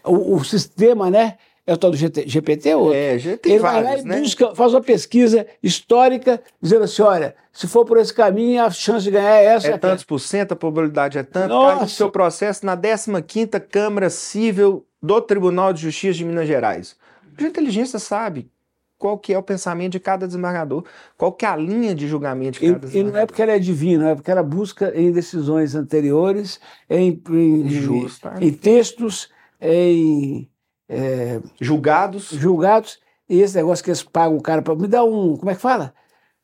O, 0.03 0.35
o 0.35 0.43
sistema, 0.43 1.09
né? 1.09 1.37
É 1.67 1.73
o 1.73 1.77
tal 1.77 1.89
do 1.89 1.97
GT, 1.97 2.27
GPT 2.27 2.75
ou 2.75 2.93
É, 2.93 3.17
GT 3.17 3.49
Ele 3.49 3.59
vários, 3.59 3.83
vai 3.83 3.95
lá 3.95 4.01
e 4.01 4.05
né? 4.05 4.19
busca, 4.19 4.53
faz 4.53 4.73
uma 4.73 4.81
pesquisa 4.81 5.47
histórica, 5.63 6.39
dizendo 6.61 6.83
assim, 6.83 7.01
olha, 7.01 7.35
se 7.51 7.67
for 7.67 7.85
por 7.85 7.97
esse 7.97 8.13
caminho, 8.13 8.63
a 8.63 8.69
chance 8.69 9.03
de 9.03 9.11
ganhar 9.11 9.37
é 9.37 9.45
essa. 9.45 9.67
É 9.69 9.77
tantos 9.77 10.03
por 10.03 10.19
cento, 10.19 10.51
a 10.51 10.55
probabilidade 10.55 11.17
é 11.17 11.23
tanto. 11.23 11.49
Nossa. 11.49 11.75
Cai 11.77 11.85
o 11.85 11.89
seu 11.89 12.11
processo 12.11 12.65
na 12.65 12.77
15ª 12.77 13.59
Câmara 13.59 14.11
Civil 14.11 14.85
do 15.01 15.19
Tribunal 15.21 15.73
de 15.73 15.81
Justiça 15.81 16.19
de 16.19 16.25
Minas 16.25 16.47
Gerais. 16.47 16.95
A 17.37 17.43
inteligência 17.43 17.97
sabe 17.97 18.49
qual 18.97 19.17
que 19.17 19.33
é 19.33 19.37
o 19.37 19.43
pensamento 19.43 19.93
de 19.93 19.99
cada 19.99 20.27
desembargador, 20.27 20.83
qual 21.17 21.31
que 21.31 21.45
é 21.45 21.49
a 21.49 21.55
linha 21.55 21.93
de 21.95 22.07
julgamento 22.07 22.59
de 22.59 22.67
cada 22.67 22.77
e, 22.77 22.79
desembargador. 22.79 23.09
E 23.09 23.13
não 23.13 23.19
é 23.19 23.25
porque 23.25 23.41
ela 23.41 23.51
é 23.51 23.59
divina, 23.59 24.09
é 24.11 24.15
porque 24.15 24.31
ela 24.31 24.43
busca 24.43 24.93
em 24.95 25.11
decisões 25.11 25.75
anteriores, 25.75 26.59
em, 26.89 27.21
em, 27.29 27.69
Justo, 27.69 28.29
em, 28.39 28.47
em 28.47 28.53
textos, 28.53 29.29
em... 29.59 30.47
É, 30.87 31.39
julgados. 31.59 32.29
Julgados. 32.29 32.99
E 33.27 33.41
esse 33.41 33.55
negócio 33.55 33.83
que 33.83 33.89
eles 33.89 34.03
pagam 34.03 34.37
o 34.37 34.41
cara 34.41 34.61
para... 34.61 34.75
Me 34.75 34.87
dá 34.87 35.03
um... 35.03 35.35
Como 35.35 35.49
é 35.49 35.55
que 35.55 35.61
fala? 35.61 35.93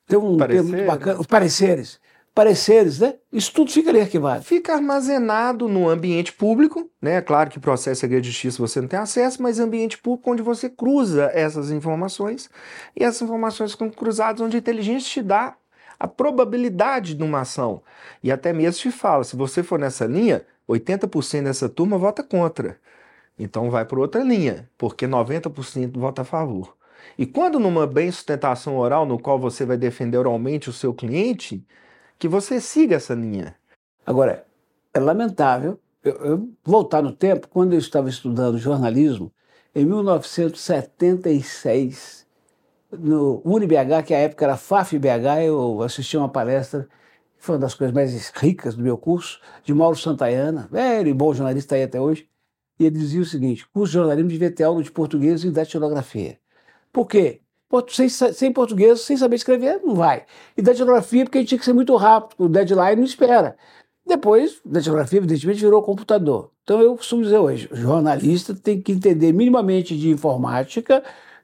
Tem 0.08 0.18
um 0.18 0.38
termo 0.38 0.70
muito 0.70 0.86
bacana. 0.86 1.20
Os 1.20 1.28
pareceres 1.28 2.00
pareceres, 2.34 3.00
né? 3.00 3.16
Isso 3.32 3.52
tudo 3.54 3.72
fica 3.72 3.90
ali 3.90 4.00
arquivado. 4.00 4.44
Fica 4.44 4.74
armazenado 4.74 5.68
no 5.68 5.90
ambiente 5.90 6.32
público, 6.32 6.90
né? 7.02 7.16
É 7.16 7.22
claro 7.22 7.50
que 7.50 7.60
processo 7.60 8.02
segredo 8.02 8.24
de 8.24 8.32
justiça 8.32 8.58
você 8.58 8.80
não 8.80 8.88
tem 8.88 9.00
acesso, 9.00 9.42
mas 9.42 9.60
ambiente 9.60 9.98
público 9.98 10.32
onde 10.32 10.42
você 10.42 10.70
cruza 10.70 11.30
essas 11.34 11.72
informações 11.72 12.50
e 12.96 13.04
essas 13.04 13.22
informações 13.22 13.72
ficam 13.72 13.90
cruzadas 13.90 14.42
onde 14.42 14.56
a 14.56 14.60
inteligência 14.60 15.10
te 15.10 15.22
dá 15.22 15.56
a 16.00 16.08
probabilidade 16.08 17.14
de 17.14 17.24
uma 17.24 17.42
ação. 17.42 17.82
E 18.24 18.32
até 18.32 18.54
mesmo 18.54 18.80
te 18.80 18.92
fala, 18.92 19.24
se 19.24 19.36
você 19.36 19.62
for 19.62 19.78
nessa 19.78 20.06
linha, 20.06 20.46
80% 20.68 21.44
dessa 21.44 21.70
turma 21.70 21.98
vota 21.98 22.24
contra. 22.24 22.80
Então 23.42 23.72
vai 23.72 23.86
para 23.86 24.00
outra 24.00 24.24
linha, 24.24 24.70
porque 24.78 25.08
90% 25.08 25.98
vota 25.98 26.22
a 26.22 26.26
favor. 26.26 26.78
E 27.18 27.26
quando 27.26 27.60
numa 27.60 27.88
bem 27.88 28.12
sustentação 28.12 28.78
oral, 28.78 29.06
no 29.06 29.18
qual 29.18 29.40
você 29.40 29.66
vai 29.66 29.78
defender 29.78 30.18
oralmente 30.18 30.70
o 30.70 30.74
seu 30.74 30.94
cliente, 30.94 31.66
que 32.20 32.28
você 32.28 32.62
siga 32.62 32.98
essa 32.98 33.16
linha. 33.16 33.56
Agora, 34.06 34.46
é 34.94 35.00
lamentável 35.00 35.80
eu, 36.04 36.14
eu 36.26 36.50
voltar 36.64 37.02
no 37.02 37.12
tempo, 37.12 37.48
quando 37.48 37.74
eu 37.74 37.80
estava 37.80 38.10
estudando 38.10 38.58
jornalismo, 38.58 39.32
em 39.74 39.86
1976, 39.86 42.28
no 42.92 43.42
UniBH, 43.46 44.04
que 44.06 44.14
à 44.14 44.18
época 44.18 44.44
era 44.46 44.58
FAF-BH, 44.58 45.46
eu 45.46 45.82
assisti 45.82 46.18
uma 46.18 46.30
palestra, 46.30 46.90
que 47.38 47.46
foi 47.46 47.56
uma 47.56 47.62
das 47.62 47.74
coisas 47.74 47.94
mais 47.94 48.30
ricas 48.32 48.76
do 48.76 48.84
meu 48.84 48.98
curso, 48.98 49.40
de 49.64 49.74
Mauro 49.74 49.98
Santayana, 49.98 50.68
velho 50.72 51.08
e 51.10 51.14
bom 51.14 51.34
jornalista 51.34 51.76
aí 51.76 51.84
até 51.84 52.02
hoje, 52.02 52.28
e 52.82 52.86
ele 52.86 52.98
dizia 52.98 53.22
o 53.22 53.26
seguinte, 53.26 53.68
curso 53.70 53.92
de 53.92 54.00
jornalismo 54.00 54.30
devia 54.30 54.50
ter 54.50 54.64
aula 54.64 54.82
de 54.82 54.92
português 54.92 55.44
e 55.44 55.52
datilografia. 55.52 56.40
Por 56.92 57.08
quê? 57.08 57.42
sem, 57.90 58.10
sem 58.10 58.52
português, 58.52 59.02
sem 59.02 59.16
saber 59.16 59.36
escrever, 59.36 59.80
não 59.84 59.94
vai. 59.94 60.26
E 60.58 60.64
da 60.64 60.74
geografia, 60.74 61.24
porque 61.24 61.38
a 61.38 61.42
gente 61.42 61.50
tinha 61.50 61.60
que 61.60 61.66
ser 61.66 61.74
muito 61.74 61.96
rápido, 61.96 62.46
o 62.46 62.50
deadline 62.50 62.96
não 62.96 63.04
espera. 63.04 63.56
Depois, 64.06 64.60
da 64.66 64.80
geografia, 64.80 65.20
evidentemente, 65.20 65.62
virou 65.62 65.84
computador. 65.84 66.52
Então, 66.64 66.82
eu 66.82 66.96
costumo 66.98 67.22
dizer 67.22 67.38
hoje, 67.38 67.70
jornalista 67.72 68.56
tem 68.56 68.82
que 68.82 68.92
entender 68.92 69.32
minimamente 69.32 69.96
de 69.96 70.10
informática, 70.10 71.04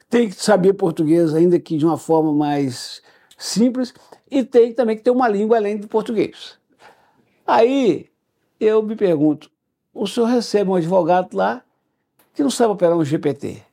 tem 0.09 0.29
que 0.29 0.35
saber 0.35 0.73
português, 0.73 1.35
ainda 1.35 1.59
que 1.59 1.77
de 1.77 1.85
uma 1.85 1.97
forma 1.97 2.33
mais 2.33 3.01
simples, 3.37 3.93
e 4.29 4.43
tem 4.43 4.73
também 4.73 4.97
que 4.97 5.03
ter 5.03 5.11
uma 5.11 5.29
língua 5.29 5.57
além 5.57 5.77
do 5.77 5.87
português. 5.87 6.57
Aí, 7.45 8.07
eu 8.59 8.81
me 8.81 8.95
pergunto, 8.95 9.51
o 9.97 10.07
senhor 10.07 10.27
recebe 10.27 10.69
um 10.69 10.75
advogado 10.75 11.35
lá 11.35 11.61
que 12.33 12.43
não 12.43 12.49
sabe 12.49 12.73
operar 12.73 12.95
um 12.95 13.03
GPT. 13.03 13.63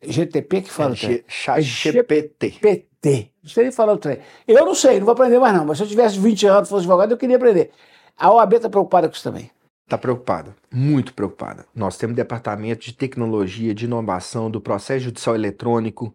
GTP 0.00 0.62
que 0.62 0.70
fala 0.70 0.90
é, 0.90 0.94
o 0.94 1.24
Chat 1.28 1.62
GPT. 1.62 2.50
GPT. 2.50 3.30
Não 3.42 3.50
sei 3.50 3.70
falar 3.72 3.94
o 3.94 3.98
trem. 3.98 4.18
Eu 4.46 4.64
não 4.64 4.74
sei, 4.74 4.98
não 4.98 5.06
vou 5.06 5.12
aprender 5.12 5.38
mais 5.38 5.54
não, 5.54 5.64
mas 5.64 5.78
se 5.78 5.84
eu 5.84 5.88
tivesse 5.88 6.18
20 6.18 6.46
anos 6.46 6.68
e 6.68 6.70
fosse 6.70 6.82
advogado, 6.82 7.12
eu 7.12 7.16
queria 7.16 7.36
aprender. 7.36 7.70
A 8.16 8.30
OAB 8.30 8.54
está 8.54 8.70
preocupada 8.70 9.08
com 9.08 9.14
isso 9.14 9.24
também. 9.24 9.50
Está 9.84 9.98
preocupada, 9.98 10.56
muito 10.72 11.12
preocupada. 11.12 11.66
Nós 11.74 11.96
temos 11.98 12.16
departamento 12.16 12.84
de 12.84 12.92
tecnologia, 12.92 13.74
de 13.74 13.84
inovação, 13.84 14.50
do 14.50 14.60
processo 14.60 15.04
judicial 15.04 15.34
eletrônico. 15.34 16.14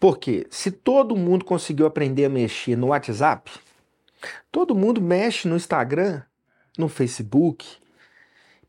Porque 0.00 0.46
se 0.50 0.70
todo 0.70 1.16
mundo 1.16 1.44
conseguiu 1.44 1.86
aprender 1.86 2.24
a 2.24 2.28
mexer 2.30 2.76
no 2.76 2.88
WhatsApp, 2.88 3.50
todo 4.50 4.74
mundo 4.74 5.00
mexe 5.00 5.46
no 5.46 5.56
Instagram, 5.56 6.22
no 6.78 6.88
Facebook, 6.88 7.66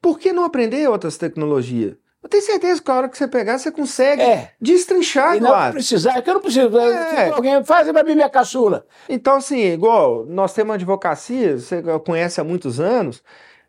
por 0.01 0.20
que 0.20 0.32
não 0.34 0.46
aprender 0.46 0.89
outras 0.89 1.18
tecnologias? 1.18 1.96
Eu 2.22 2.27
tenho 2.27 2.44
certeza 2.44 2.82
que 2.82 2.91
a 2.91 2.96
hora 2.96 3.10
que 3.10 3.18
você 3.18 3.27
pegar, 3.27 3.58
você 3.58 3.72
consegue 3.72 4.22
é. 4.22 4.51
destrinchar, 4.60 5.38
e 5.38 5.39
não 5.39 5.50
claro. 5.50 5.74
precisar, 5.74 6.18
é 6.18 6.22
que 6.22 6.29
eu 6.29 6.34
não 6.34 6.41
preciso. 6.41 6.77
É. 6.77 7.29
Alguém 7.29 7.63
faz 7.63 7.89
para 7.89 8.03
mim 8.03 8.13
minha 8.13 8.29
caçula. 8.29 8.86
Então, 9.08 9.38
assim, 9.38 9.60
igual 9.72 10.25
nós 10.25 10.53
temos 10.53 10.70
uma 10.70 10.75
advocacia, 10.75 11.58
você 11.58 11.82
conhece 12.06 12.41
há 12.41 12.44
muitos 12.44 12.79
anos. 12.79 13.24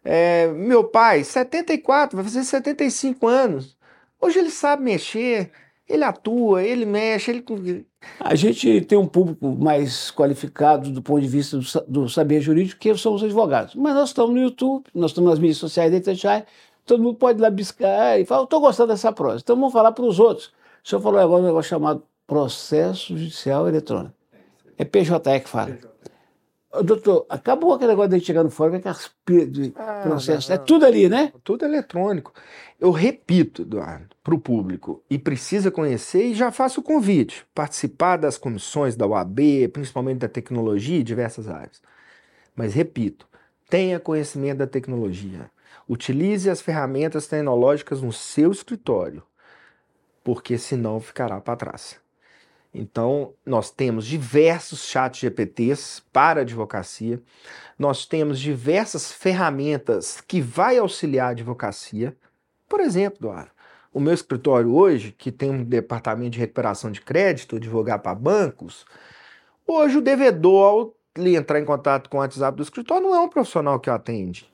É, 0.05 0.49
meu 0.49 0.83
pai, 0.83 1.23
74, 1.23 2.17
vai 2.17 2.25
fazer 2.25 2.43
75 2.43 3.29
anos. 3.29 3.77
Hoje 4.21 4.41
ele 4.41 4.51
sabe 4.51 4.83
mexer, 4.83 5.53
ele 5.91 6.05
atua, 6.05 6.63
ele 6.63 6.87
mexe, 6.87 7.31
ele. 7.31 7.87
A 8.21 8.35
gente 8.35 8.81
tem 8.83 8.97
um 8.97 9.07
público 9.07 9.49
mais 9.61 10.11
qualificado 10.11 10.91
do 10.91 11.03
ponto 11.03 11.21
de 11.21 11.29
vista 11.29 11.59
do, 11.59 11.65
do 11.89 12.09
saber 12.09 12.41
jurídico, 12.41 12.81
que 12.81 12.97
são 12.97 13.13
os 13.13 13.25
advogados. 13.25 13.75
Mas 13.75 13.95
nós 13.95 14.11
estamos 14.11 14.35
no 14.35 14.41
YouTube, 14.41 14.85
nós 14.95 15.11
estamos 15.11 15.31
nas 15.31 15.39
mídias 15.39 15.59
sociais 15.59 15.91
da 15.91 15.99
Itatiaia, 15.99 16.47
todo 16.87 17.03
mundo 17.03 17.17
pode 17.17 17.41
lá 17.41 17.51
biscar 17.51 18.21
e 18.21 18.25
falar, 18.25 18.45
estou 18.45 18.61
gostando 18.61 18.93
dessa 18.93 19.13
prosa. 19.13 19.41
Então 19.43 19.57
vamos 19.57 19.73
falar 19.73 19.93
para 19.93 20.05
os 20.05 20.21
outros. 20.21 20.53
O 20.85 20.89
senhor 20.89 21.03
falou 21.03 21.21
agora 21.21 21.43
um 21.43 21.47
negócio 21.47 21.69
chamado 21.69 22.03
processo 22.27 23.17
judicial 23.19 23.69
eletrônico. 23.69 24.15
É 24.79 24.85
PJE 24.85 25.41
que 25.43 25.49
fala. 25.49 25.90
Doutor, 26.73 27.27
acabou 27.29 27.73
aquele 27.73 27.91
negócio 27.91 28.11
de 28.11 28.25
chegar 28.25 28.45
no 28.45 28.51
fórum, 28.51 28.81
que 28.81 28.89
é 28.89 29.45
de 29.45 29.73
ah, 29.75 30.03
processo. 30.05 30.53
É 30.53 30.57
tudo 30.57 30.87
ali, 30.87 31.09
né? 31.09 31.33
Tudo 31.43 31.65
eletrônico. 31.65 32.33
Eu 32.79 32.93
repito, 32.93 33.63
Eduardo, 33.63 34.15
para 34.23 34.35
o 34.35 34.39
público, 34.39 35.03
e 35.11 35.19
precisa 35.19 35.69
conhecer, 35.69 36.27
e 36.27 36.35
já 36.35 36.53
faço 36.53 36.81
o 36.81 36.83
convite: 36.85 37.45
participar 37.53 38.19
das 38.19 38.39
comissões 38.39 38.95
da 38.95 39.05
UAB, 39.05 39.69
principalmente 39.73 40.19
da 40.19 40.29
tecnologia 40.29 41.01
e 41.01 41.03
diversas 41.03 41.49
áreas. 41.49 41.83
Mas 42.55 42.73
repito, 42.73 43.27
tenha 43.69 43.99
conhecimento 43.99 44.59
da 44.59 44.67
tecnologia. 44.67 45.51
Utilize 45.89 46.49
as 46.49 46.61
ferramentas 46.61 47.27
tecnológicas 47.27 48.01
no 48.01 48.13
seu 48.13 48.53
escritório, 48.53 49.25
porque 50.23 50.57
senão 50.57 51.01
ficará 51.01 51.41
para 51.41 51.57
trás. 51.57 51.99
Então, 52.73 53.35
nós 53.45 53.71
temos 53.71 54.07
diversos 54.07 54.85
chats 54.85 55.21
GPTs 55.21 56.03
para 56.13 56.43
advocacia, 56.43 57.21
nós 57.79 58.07
temos 58.07 58.39
diversas 58.39 59.11
ferramentas 59.11 60.21
que 60.21 60.41
vai 60.41 60.79
auxiliar 60.79 61.29
a 61.29 61.31
advocacia. 61.31 62.17
Por 62.69 62.81
exemplo, 62.81 63.19
Eduardo, 63.21 63.51
o 63.93 63.99
meu 63.99 64.15
escritório 64.15 64.73
hoje, 64.73 65.13
que 65.19 65.33
tem 65.33 65.51
um 65.51 65.65
departamento 65.65 66.31
de 66.31 66.39
recuperação 66.39 66.93
de 66.93 67.01
crédito, 67.01 67.57
advogar 67.57 67.99
para 67.99 68.15
bancos, 68.15 68.87
Hoje 69.73 69.99
o 69.99 70.01
devedor, 70.01 70.65
ao 70.65 70.95
ele 71.17 71.37
entrar 71.37 71.61
em 71.61 71.65
contato 71.65 72.11
com 72.11 72.17
o 72.17 72.21
WhatsApp 72.21 72.57
do 72.57 72.63
escritório, 72.65 73.07
não 73.07 73.15
é 73.15 73.21
um 73.21 73.29
profissional 73.29 73.79
que 73.79 73.89
o 73.89 73.93
atende. 73.93 74.53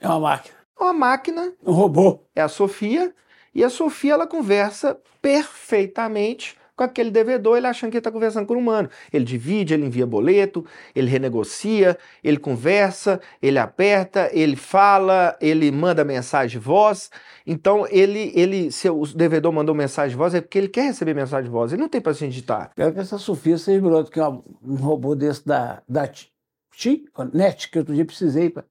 É 0.00 0.08
uma 0.08 0.18
máquina. 0.18 0.56
É 0.76 0.82
uma 0.82 0.92
máquina. 0.92 1.52
Um 1.64 1.72
robô. 1.72 2.24
É 2.34 2.42
a 2.42 2.48
Sofia. 2.48 3.14
E 3.54 3.62
a 3.62 3.70
Sofia, 3.70 4.14
ela 4.14 4.26
conversa 4.26 5.00
perfeitamente 5.22 6.58
com 6.80 6.84
aquele 6.84 7.10
devedor, 7.10 7.58
ele 7.58 7.66
achando 7.66 7.90
que 7.90 7.98
está 7.98 8.10
conversando 8.10 8.46
com 8.46 8.54
um 8.54 8.58
humano. 8.58 8.88
Ele 9.12 9.22
divide, 9.22 9.74
ele 9.74 9.84
envia 9.84 10.06
boleto, 10.06 10.64
ele 10.94 11.10
renegocia, 11.10 11.98
ele 12.24 12.38
conversa, 12.38 13.20
ele 13.42 13.58
aperta, 13.58 14.30
ele 14.32 14.56
fala, 14.56 15.36
ele 15.42 15.70
manda 15.70 16.02
mensagem 16.04 16.58
de 16.58 16.64
voz. 16.64 17.10
Então, 17.46 17.86
ele, 17.90 18.32
ele, 18.34 18.72
se 18.72 18.88
o 18.88 19.04
devedor 19.06 19.52
mandou 19.52 19.74
mensagem 19.74 20.10
de 20.12 20.16
voz, 20.16 20.34
é 20.34 20.40
porque 20.40 20.56
ele 20.56 20.68
quer 20.68 20.84
receber 20.84 21.14
mensagem 21.14 21.44
de 21.44 21.50
voz, 21.50 21.70
ele 21.70 21.82
não 21.82 21.88
tem 21.88 22.00
paciência 22.00 22.30
digitar. 22.30 22.70
Quero 22.74 22.94
que 22.94 23.00
essa 23.00 23.18
Sofia 23.18 23.58
seja 23.58 23.82
melhor 23.82 24.04
do 24.04 24.10
que 24.10 24.20
um 24.20 24.76
robô 24.76 25.14
desse 25.14 25.46
da, 25.46 25.82
da 25.86 26.08
Ti, 26.08 27.04
Net, 27.34 27.70
que 27.70 27.78
outro 27.78 27.94
dia 27.94 28.06
precisei 28.06 28.48
para. 28.48 28.64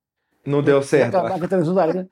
Não 0.44 0.64
deu 0.64 0.82
certo. 0.82 1.16
Linha. 1.86 2.10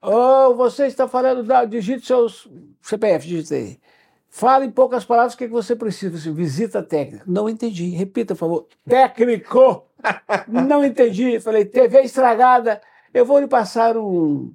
oh, 0.00 0.54
você 0.54 0.86
está 0.86 1.08
falando 1.08 1.42
da. 1.42 1.64
Digite 1.64 2.06
seus 2.06 2.48
CPF, 2.80 3.26
digite 3.26 3.54
aí. 3.54 3.80
Fala 4.36 4.64
em 4.64 4.70
poucas 4.70 5.04
palavras 5.04 5.34
o 5.34 5.38
que, 5.38 5.44
é 5.44 5.46
que 5.46 5.52
você 5.52 5.76
precisa. 5.76 6.16
Assim, 6.16 6.34
visita 6.34 6.82
técnica. 6.82 7.22
Não 7.24 7.48
entendi. 7.48 7.90
Repita, 7.90 8.34
por 8.34 8.40
favor. 8.40 8.66
Técnico! 8.84 9.86
Não 10.48 10.84
entendi. 10.84 11.38
Falei, 11.38 11.64
TV 11.64 12.00
estragada. 12.00 12.80
Eu 13.14 13.24
vou 13.24 13.38
lhe 13.38 13.46
passar 13.46 13.96
um. 13.96 14.52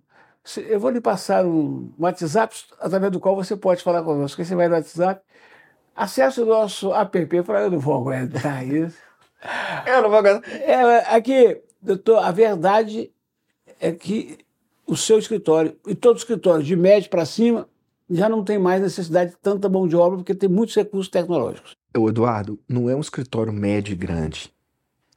Eu 0.68 0.82
vou 0.82 0.90
lhe 0.90 1.00
passar 1.00 1.46
um 1.46 1.94
WhatsApp 1.98 2.54
através 2.78 3.10
do 3.10 3.22
qual 3.22 3.38
você 3.38 3.56
pode 3.56 3.82
falar 3.82 4.04
conosco. 4.04 4.44
Você 4.44 4.54
vai 4.54 4.68
no 4.68 4.76
WhatsApp, 4.76 5.22
acesse 5.96 6.42
o 6.42 6.46
nosso 6.46 6.94
app. 6.94 7.30
Eu 7.32 7.46
falei, 7.46 7.64
eu 7.64 7.72
não 7.72 7.80
vou 7.80 7.96
aguentar 7.96 8.68
isso. 8.68 8.98
eu 9.88 10.02
não 10.02 10.10
vou 10.10 10.20
aguentar. 10.20 10.44
É, 10.56 11.16
aqui, 11.16 11.62
doutor, 11.82 12.18
a 12.18 12.32
verdade 12.32 13.14
é 13.80 13.94
que 13.94 14.40
o 14.86 14.98
seu 14.98 15.18
escritório 15.18 15.78
e 15.88 15.96
todo 15.96 16.18
escritório 16.18 16.66
de 16.66 16.76
médio 16.76 17.10
para 17.10 17.24
cima 17.24 17.69
já 18.10 18.28
não 18.28 18.44
tem 18.44 18.58
mais 18.58 18.82
necessidade 18.82 19.32
de 19.32 19.38
tanta 19.38 19.70
mão 19.70 19.88
de 19.88 19.96
obra 19.96 20.18
porque 20.18 20.34
tem 20.34 20.50
muitos 20.50 20.76
recursos 20.76 21.10
tecnológicos. 21.10 21.78
O 21.98 22.10
Eduardo, 22.10 22.60
não 22.68 22.90
é 22.90 22.96
um 22.96 23.02
escritório 23.02 23.54
médio 23.54 23.94
e 23.94 23.96
grande. 23.96 24.54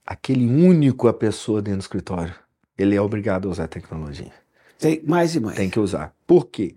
Aquele 0.06 0.46
único 0.46 1.08
a 1.08 1.12
pessoa 1.12 1.62
dentro 1.62 1.78
do 1.78 1.82
escritório, 1.82 2.34
ele 2.76 2.94
é 2.94 3.00
obrigado 3.00 3.48
a 3.48 3.50
usar 3.50 3.68
tecnologia. 3.68 4.32
Tem 4.78 5.02
mais 5.06 5.34
e 5.34 5.40
mais. 5.40 5.56
Tem 5.56 5.70
que 5.70 5.78
usar. 5.78 6.14
Por 6.26 6.46
quê? 6.46 6.74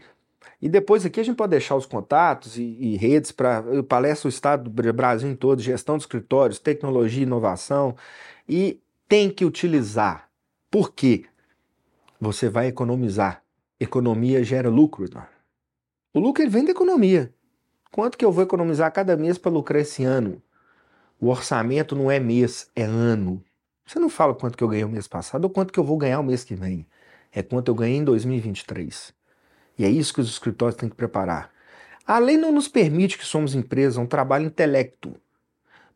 E 0.62 0.70
depois 0.70 1.06
aqui 1.06 1.20
a 1.20 1.24
gente 1.24 1.36
pode 1.36 1.52
deixar 1.52 1.76
os 1.76 1.86
contatos 1.86 2.58
e, 2.58 2.64
e 2.64 2.98
redes 2.98 3.32
para 3.32 3.64
palestra 3.84 4.28
o 4.28 4.30
Estado 4.30 4.70
do 4.70 4.94
Brasil 4.94 5.36
todo, 5.36 5.62
gestão 5.62 5.98
de 5.98 6.04
escritórios, 6.04 6.60
tecnologia 6.60 7.24
inovação. 7.24 7.96
E 8.48 8.80
tem 9.08 9.30
que 9.30 9.44
utilizar. 9.44 10.30
Por 10.70 10.94
quê? 10.94 11.26
Você 12.20 12.48
vai 12.50 12.68
economizar. 12.68 13.44
Economia 13.80 14.44
gera 14.44 14.70
lucro, 14.70 15.06
Eduardo. 15.06 15.35
O 16.16 16.20
lucro 16.22 16.42
ele 16.42 16.50
vem 16.50 16.64
da 16.64 16.72
economia. 16.72 17.30
Quanto 17.92 18.18
que 18.18 18.24
eu 18.24 18.32
vou 18.32 18.42
economizar 18.42 18.90
cada 18.94 19.18
mês 19.18 19.38
para 19.38 19.52
lucrar 19.52 19.82
esse 19.82 20.06
ano? 20.06 20.42
O 21.20 21.28
orçamento 21.28 21.94
não 21.94 22.10
é 22.10 22.22
mês, 22.22 22.72
é 22.74 22.84
ano. 22.84 23.44
Você 23.86 24.00
não 24.00 24.08
fala 24.08 24.34
quanto 24.34 24.58
que 24.58 24.64
eu 24.64 24.70
ganhei 24.70 24.86
o 24.86 24.90
mês 24.90 25.10
passado 25.10 25.44
ou 25.44 25.50
quanto 25.50 25.74
que 25.74 25.80
eu 25.80 25.84
vou 25.84 25.98
ganhar 25.98 26.22
o 26.22 26.24
mês 26.24 26.46
que 26.46 26.56
vem. 26.56 26.88
É 27.34 27.44
quanto 27.44 27.68
eu 27.68 27.76
ganhei 27.76 27.98
em 27.98 28.04
2023. 28.06 29.14
E 29.78 29.84
é 29.84 29.90
isso 29.90 30.14
que 30.14 30.22
os 30.22 30.30
escritórios 30.30 30.78
têm 30.78 30.88
que 30.88 30.96
preparar. 30.96 31.52
A 32.08 32.18
lei 32.18 32.38
não 32.38 32.54
nos 32.54 32.70
permite 32.70 33.18
que 33.18 33.26
somos 33.26 33.54
empresa, 33.54 34.00
um 34.00 34.08
trabalho 34.08 34.46
intelecto. 34.46 35.18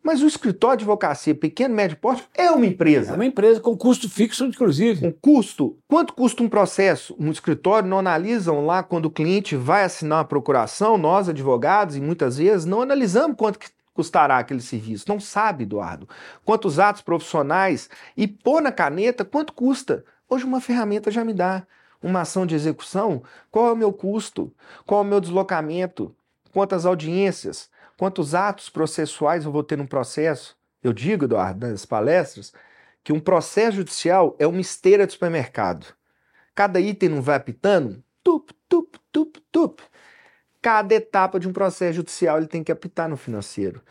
Mas 0.02 0.22
o 0.22 0.28
escritório 0.28 0.78
de 0.78 0.84
advocacia 0.84 1.36
pequeno, 1.36 1.76
médio 1.76 1.98
porte 1.98 2.28
é 2.34 2.50
uma 2.50 2.66
empresa. 2.66 3.12
É 3.12 3.16
uma 3.16 3.26
empresa 3.26 3.60
com 3.60 3.78
custo 3.78 4.10
fixo, 4.10 4.46
inclusive. 4.46 5.06
Um 5.06 5.12
custo? 5.12 5.78
Quanto 5.88 6.14
custa 6.14 6.42
um 6.42 6.50
processo? 6.50 7.16
Um 7.20 7.32
escritório 7.32 7.88
não 7.88 8.00
analisam 8.00 8.66
lá 8.66 8.82
quando 8.82 9.06
o 9.06 9.12
cliente 9.12 9.56
vai 9.56 9.84
assinar 9.84 10.20
uma 10.20 10.26
procuração, 10.26 10.98
nós, 10.98 11.28
advogados, 11.28 11.98
e 11.98 12.02
muitas 12.02 12.38
vezes 12.38 12.66
não 12.66 12.82
analisamos 12.82 13.36
quanto 13.38 13.60
que 13.60 13.68
custará 13.94 14.38
aquele 14.38 14.62
serviço. 14.62 15.04
Não 15.10 15.20
sabe, 15.20 15.64
Eduardo. 15.64 16.08
Quantos 16.46 16.80
atos 16.80 17.02
profissionais 17.02 17.90
e 18.16 18.26
pôr 18.26 18.62
na 18.62 18.72
caneta 18.72 19.26
quanto 19.26 19.52
custa. 19.52 20.06
Hoje 20.30 20.46
uma 20.46 20.62
ferramenta 20.62 21.12
já 21.12 21.26
me 21.26 21.34
dá. 21.34 21.64
Uma 22.02 22.22
ação 22.22 22.46
de 22.46 22.56
execução, 22.56 23.22
qual 23.52 23.68
é 23.68 23.74
o 23.74 23.76
meu 23.76 23.92
custo? 23.92 24.54
Qual 24.86 25.02
é 25.02 25.04
o 25.04 25.08
meu 25.08 25.20
deslocamento? 25.20 26.16
Quantas 26.54 26.86
audiências? 26.86 27.70
Quantos 28.00 28.34
atos 28.34 28.70
processuais 28.70 29.44
eu 29.44 29.52
vou 29.52 29.62
ter 29.62 29.78
num 29.78 29.86
processo? 29.86 30.56
Eu 30.82 30.94
digo, 30.94 31.26
Eduardo, 31.26 31.68
nas 31.68 31.86
palestras, 31.86 32.54
que 33.04 33.12
um 33.12 33.20
processo 33.20 33.76
judicial 33.76 34.38
é 34.40 34.48
uma 34.48 34.62
esteira 34.62 35.06
de 35.06 35.12
supermercado. 35.12 35.86
Cada 36.56 36.80
item 36.80 37.10
não 37.10 37.22
vai 37.22 37.36
apitando, 37.36 38.02
tup, 38.24 38.52
tup, 38.70 38.96
tup, 39.12 39.36
tup. 39.52 39.82
Cada 40.62 40.96
etapa 40.96 41.42
de 41.42 41.50
um 41.50 41.52
processo 41.52 41.98
judicial 41.98 42.38
ele 42.38 42.48
tem 42.48 42.64
que 42.64 42.72
apitar 42.72 43.10
no 43.10 43.18
financeiro. 43.18 43.84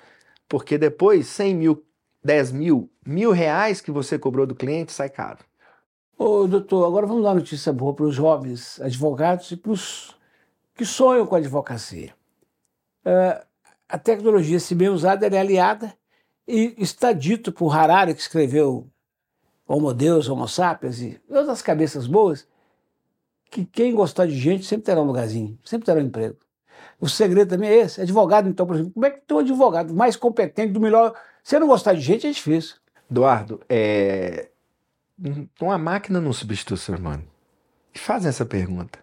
Porque 0.48 0.78
depois, 0.78 1.26
100 1.26 1.54
mil, 1.54 1.86
10 2.24 2.52
mil, 2.52 2.90
mil 3.06 3.30
reais 3.30 3.82
que 3.82 3.90
você 3.90 4.18
cobrou 4.18 4.46
do 4.46 4.54
cliente 4.54 4.90
sai 4.90 5.10
caro. 5.10 5.44
Ô, 6.16 6.46
doutor, 6.46 6.86
agora 6.86 7.06
vamos 7.06 7.24
dar 7.24 7.34
notícia 7.34 7.74
boa 7.74 7.92
para 7.92 8.06
os 8.06 8.14
jovens 8.14 8.80
advogados 8.80 9.50
e 9.50 9.56
para 9.58 9.72
os 9.72 10.16
que 10.74 10.86
sonham 10.86 11.26
com 11.26 11.34
a 11.34 11.38
advocacia. 11.38 12.14
Uh, 13.04 13.47
a 13.88 13.98
tecnologia, 13.98 14.60
se 14.60 14.74
bem 14.74 14.88
usada, 14.88 15.26
é 15.26 15.38
aliada 15.38 15.94
e 16.46 16.74
está 16.78 17.12
dito 17.12 17.50
por 17.50 17.74
Harari, 17.74 18.14
que 18.14 18.20
escreveu 18.20 18.88
Homo 19.66 19.92
Deus, 19.94 20.28
Homo 20.28 20.46
Sapiens 20.46 21.00
e 21.00 21.20
outras 21.28 21.62
cabeças 21.62 22.06
boas, 22.06 22.46
que 23.50 23.64
quem 23.64 23.94
gostar 23.94 24.26
de 24.26 24.38
gente 24.38 24.64
sempre 24.64 24.84
terá 24.84 25.00
um 25.00 25.04
lugarzinho, 25.04 25.58
sempre 25.64 25.86
terá 25.86 26.00
um 26.00 26.04
emprego. 26.04 26.36
O 27.00 27.08
segredo 27.08 27.50
também 27.50 27.70
é 27.70 27.76
esse. 27.76 28.00
Advogado, 28.00 28.48
então, 28.48 28.66
por 28.66 28.74
exemplo, 28.74 28.92
como 28.92 29.06
é 29.06 29.10
que 29.10 29.20
tem 29.20 29.36
um 29.36 29.40
advogado 29.40 29.94
mais 29.94 30.16
competente, 30.16 30.72
do 30.72 30.80
melhor? 30.80 31.14
Se 31.42 31.58
não 31.58 31.66
gostar 31.66 31.94
de 31.94 32.00
gente, 32.00 32.26
é 32.26 32.30
difícil. 32.30 32.76
Eduardo, 33.10 33.60
é... 33.68 34.50
uma 35.60 35.78
máquina 35.78 36.20
não 36.20 36.32
substitui 36.32 36.74
o 36.74 36.78
ser 36.78 36.98
humano. 36.98 37.24
Fazem 37.94 38.28
essa 38.28 38.44
pergunta. 38.44 38.98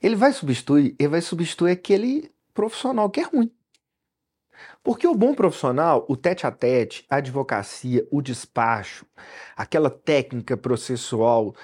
Ele 0.00 0.16
vai 0.16 0.32
substituir, 0.32 0.94
ele 0.98 1.08
vai 1.08 1.20
substituir 1.20 1.72
aquele 1.72 2.30
profissional 2.54 3.10
que 3.10 3.20
é 3.20 3.24
ruim. 3.24 3.50
Porque 4.82 5.06
o 5.06 5.14
bom 5.14 5.34
profissional, 5.34 6.06
o 6.08 6.16
tete 6.16 6.46
a 6.46 6.50
tete, 6.50 7.04
a 7.10 7.16
advocacia, 7.16 8.06
o 8.10 8.22
despacho, 8.22 9.04
aquela 9.54 9.90
técnica 9.90 10.56
processual, 10.56 11.54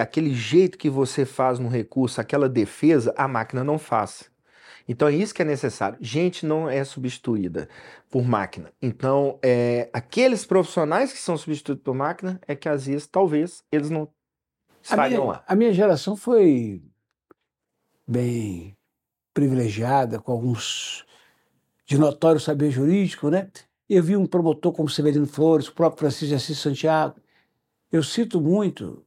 aquele 0.00 0.34
jeito 0.34 0.76
que 0.76 0.90
você 0.90 1.24
faz 1.24 1.58
no 1.58 1.68
recurso, 1.68 2.20
aquela 2.20 2.48
defesa, 2.48 3.14
a 3.16 3.26
máquina 3.26 3.64
não 3.64 3.78
faz. 3.78 4.30
Então 4.86 5.08
é 5.08 5.12
isso 5.12 5.34
que 5.34 5.42
é 5.42 5.44
necessário. 5.44 5.98
Gente 6.00 6.44
não 6.44 6.68
é 6.68 6.84
substituída 6.84 7.68
por 8.10 8.24
máquina. 8.24 8.72
Então, 8.80 9.38
é, 9.42 9.88
aqueles 9.92 10.46
profissionais 10.46 11.12
que 11.12 11.18
são 11.18 11.36
substituídos 11.36 11.84
por 11.84 11.94
máquina 11.94 12.40
é 12.46 12.54
que 12.54 12.68
às 12.68 12.86
vezes, 12.86 13.06
talvez, 13.06 13.62
eles 13.72 13.90
não 13.90 14.08
estariam 14.82 15.26
lá. 15.26 15.44
A 15.46 15.54
minha 15.54 15.72
geração 15.72 16.16
foi 16.16 16.82
bem 18.06 18.76
privilegiada 19.34 20.18
com 20.18 20.32
alguns 20.32 21.06
de 21.88 21.96
notório 21.96 22.38
saber 22.38 22.70
jurídico, 22.70 23.30
né? 23.30 23.48
Eu 23.88 24.02
vi 24.02 24.14
um 24.14 24.26
promotor 24.26 24.72
como 24.72 24.90
Severino 24.90 25.26
Flores, 25.26 25.68
o 25.68 25.72
próprio 25.72 26.00
Francisco 26.00 26.26
de 26.26 26.34
Assis 26.34 26.58
Santiago. 26.58 27.16
Eu 27.90 28.02
cito 28.02 28.38
muito, 28.38 29.02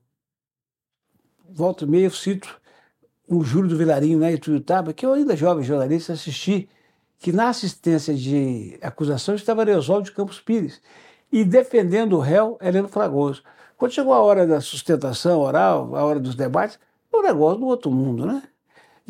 volta 1.47 1.85
e 1.85 1.87
meia, 1.87 2.07
eu 2.07 2.11
cito 2.11 2.59
o 3.27 3.43
Júlio 3.43 3.69
do 3.69 3.77
Vilarinho, 3.77 4.17
né, 4.17 4.33
Ituiutaba, 4.33 4.93
que 4.93 5.05
eu 5.05 5.13
ainda 5.13 5.35
jovem 5.35 5.63
jornalista 5.63 6.13
assisti, 6.13 6.67
que 7.19 7.31
na 7.31 7.49
assistência 7.49 8.15
de 8.15 8.79
acusação 8.81 9.35
estava 9.35 9.63
Neosol 9.63 10.01
de 10.01 10.11
Campos 10.11 10.41
Pires 10.41 10.81
e 11.31 11.45
defendendo 11.45 12.13
o 12.17 12.19
réu 12.19 12.57
Heleno 12.59 12.87
Fragoso. 12.87 13.43
Quando 13.77 13.91
chegou 13.91 14.11
a 14.11 14.19
hora 14.21 14.47
da 14.47 14.59
sustentação 14.59 15.39
oral, 15.39 15.95
a 15.95 16.03
hora 16.03 16.19
dos 16.19 16.33
debates, 16.33 16.79
o 17.13 17.21
negócio 17.21 17.59
do 17.59 17.67
outro 17.67 17.91
mundo, 17.91 18.25
né? 18.25 18.41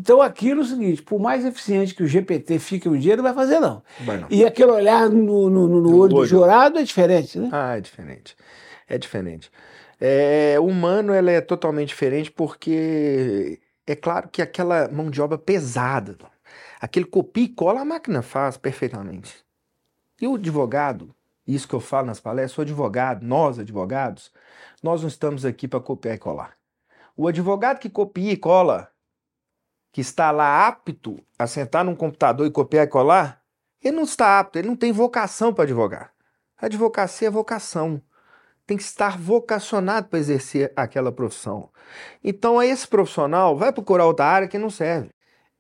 Então 0.02 0.20
aquilo 0.20 0.62
é 0.62 0.64
o 0.64 0.68
seguinte, 0.68 1.04
por 1.04 1.20
mais 1.20 1.46
eficiente 1.46 1.94
que 1.94 2.02
o 2.02 2.08
GPT 2.08 2.58
fique 2.58 2.90
um 2.90 2.98
dia, 2.98 3.16
não 3.16 3.24
vai 3.24 3.36
fazer 3.36 3.60
não. 3.60 3.84
não. 4.00 4.28
E 4.32 4.44
aquele 4.44 4.72
olhar 4.72 5.08
no, 5.08 5.48
no, 5.48 5.68
no, 5.68 5.80
no 5.80 5.90
olho, 5.90 6.16
olho, 6.16 6.16
do 6.16 6.26
jurado 6.26 6.80
é 6.80 6.84
diferente, 6.84 7.38
né? 7.38 7.50
Ah, 7.52 7.78
é 7.78 7.82
diferente. 7.82 8.36
É 8.90 8.98
diferente. 8.98 9.52
É, 10.00 10.60
o 10.60 10.66
humano 10.66 11.14
ela 11.14 11.30
é 11.30 11.40
totalmente 11.40 11.90
diferente 11.90 12.32
porque 12.32 13.62
é 13.86 13.96
claro 13.96 14.28
que 14.28 14.42
aquela 14.42 14.88
mão 14.88 15.12
de 15.12 15.22
obra 15.22 15.38
pesada, 15.38 16.18
aquele 16.80 17.06
copia 17.06 17.44
e 17.44 17.50
cola 17.50 17.82
a 17.82 17.86
máquina 17.86 18.24
faz 18.24 18.58
perfeitamente. 18.58 19.36
E 20.20 20.28
o 20.28 20.34
advogado, 20.34 21.14
isso 21.48 21.68
que 21.68 21.76
eu 21.76 21.80
falo 21.80 22.08
nas 22.08 22.20
palestras, 22.20 22.58
o 22.58 22.62
advogado, 22.62 23.24
nós 23.24 23.60
advogados, 23.60 24.32
nós 24.82 25.02
não 25.02 25.08
estamos 25.08 25.46
aqui 25.46 25.68
para 25.68 25.80
copiar 25.80 26.16
e 26.16 26.18
colar. 26.18 26.58
O 27.16 27.28
advogado 27.28 27.78
que 27.78 27.90
copia 27.90 28.32
e 28.32 28.38
cola 28.38 28.90
que 29.92 30.02
está 30.02 30.32
lá 30.32 30.68
apto 30.68 31.20
a 31.38 31.48
sentar 31.48 31.84
num 31.84 31.96
computador 31.96 32.48
e 32.48 32.52
copiar 32.52 32.86
e 32.86 32.90
colar, 32.90 33.42
ele 33.84 33.96
não 33.96 34.04
está 34.04 34.40
apto, 34.40 34.58
ele 34.58 34.68
não 34.68 34.76
tem 34.76 34.92
vocação 34.92 35.54
para 35.54 35.64
advogar. 35.64 36.14
A 36.58 36.68
advocacia 36.68 37.28
é 37.28 37.32
vocação. 37.32 38.02
Tem 38.66 38.78
que 38.78 38.84
estar 38.84 39.18
vocacionado 39.18 40.08
para 40.08 40.20
exercer 40.20 40.72
aquela 40.76 41.12
profissão. 41.12 41.70
Então, 42.24 42.62
esse 42.62 42.88
profissional 42.88 43.58
vai 43.58 43.74
procurar 43.74 44.06
outra 44.06 44.26
área 44.26 44.48
que 44.48 44.58
não 44.58 44.70
serve. 44.70 45.10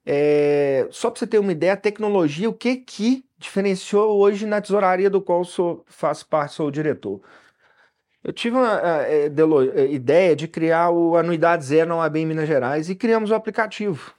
É, 0.05 0.87
só 0.91 1.09
para 1.09 1.19
você 1.19 1.27
ter 1.27 1.39
uma 1.39 1.51
ideia, 1.51 1.73
a 1.73 1.77
tecnologia, 1.77 2.49
o 2.49 2.53
que 2.53 2.77
que 2.77 3.25
diferenciou 3.37 4.19
hoje 4.19 4.45
na 4.45 4.61
tesouraria 4.61 5.09
do 5.09 5.21
qual 5.21 5.43
sou, 5.43 5.83
faço 5.87 6.27
parte, 6.27 6.53
sou 6.53 6.67
o 6.67 6.71
diretor. 6.71 7.21
Eu 8.23 8.31
tive 8.31 8.55
uma 8.55 8.79
é, 9.07 9.25
ideia 9.91 10.35
de 10.35 10.47
criar 10.47 10.91
o 10.91 11.17
Anuidade 11.17 11.65
Zero 11.65 11.89
na 11.89 11.97
OAB 11.97 12.17
em 12.17 12.25
Minas 12.25 12.47
Gerais 12.47 12.89
e 12.89 12.95
criamos 12.95 13.31
o 13.31 13.35
aplicativo, 13.35 14.13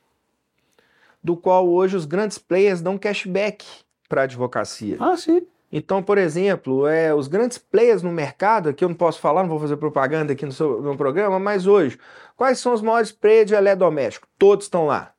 do 1.23 1.37
qual 1.37 1.69
hoje 1.69 1.97
os 1.97 2.05
grandes 2.05 2.39
players 2.39 2.81
dão 2.81 2.99
cashback 2.99 3.65
para 4.09 4.23
a 4.23 4.25
advocacia. 4.25 4.97
Ah, 5.01 5.17
sim. 5.17 5.47
Então, 5.73 6.03
por 6.03 6.19
exemplo, 6.19 6.87
é, 6.87 7.15
os 7.15 7.29
grandes 7.29 7.57
players 7.57 8.03
no 8.03 8.13
mercado, 8.13 8.69
aqui 8.69 8.85
eu 8.85 8.89
não 8.91 8.95
posso 8.95 9.19
falar, 9.19 9.43
não 9.43 9.49
vou 9.49 9.59
fazer 9.59 9.79
propaganda 9.79 10.35
aqui 10.35 10.45
no 10.45 10.53
seu 10.53 10.83
no 10.83 10.97
programa, 10.97 11.39
mas 11.39 11.67
hoje, 11.67 11.99
quais 12.37 12.59
são 12.59 12.75
os 12.75 12.83
maiores 12.83 13.11
players 13.11 13.47
de 13.47 13.55
eletrodoméstico? 13.55 14.29
Todos 14.39 14.67
estão 14.67 14.85
lá. 14.85 15.15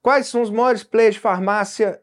Quais 0.00 0.26
são 0.28 0.40
os 0.40 0.48
maiores 0.48 0.82
players 0.82 1.16
de 1.16 1.20
farmácia 1.20 2.00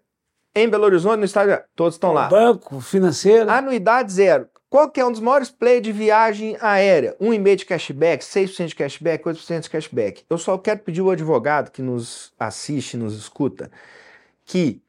em 0.55 0.69
Belo 0.69 0.85
Horizonte, 0.85 1.17
no 1.17 1.25
estádio? 1.25 1.59
Todos 1.75 1.95
estão 1.95 2.13
lá. 2.13 2.27
Banco, 2.27 2.79
financeiro. 2.79 3.49
Anuidade 3.49 4.13
zero. 4.13 4.47
Qual 4.69 4.89
que 4.89 4.99
é 4.99 5.05
um 5.05 5.11
dos 5.11 5.21
maiores 5.21 5.49
players 5.49 5.81
de 5.81 5.93
viagem 5.93 6.57
aérea? 6.59 7.15
1,5% 7.21 7.55
de 7.55 7.65
cashback, 7.65 8.23
6% 8.23 8.67
de 8.67 8.75
cashback, 8.75 9.23
8% 9.23 9.61
de 9.61 9.69
cashback. 9.69 10.25
Eu 10.29 10.37
só 10.37 10.57
quero 10.57 10.79
pedir 10.81 10.99
ao 10.99 11.11
advogado 11.11 11.71
que 11.71 11.81
nos 11.81 12.33
assiste, 12.37 12.97
nos 12.97 13.17
escuta, 13.17 13.71
que 14.43 14.81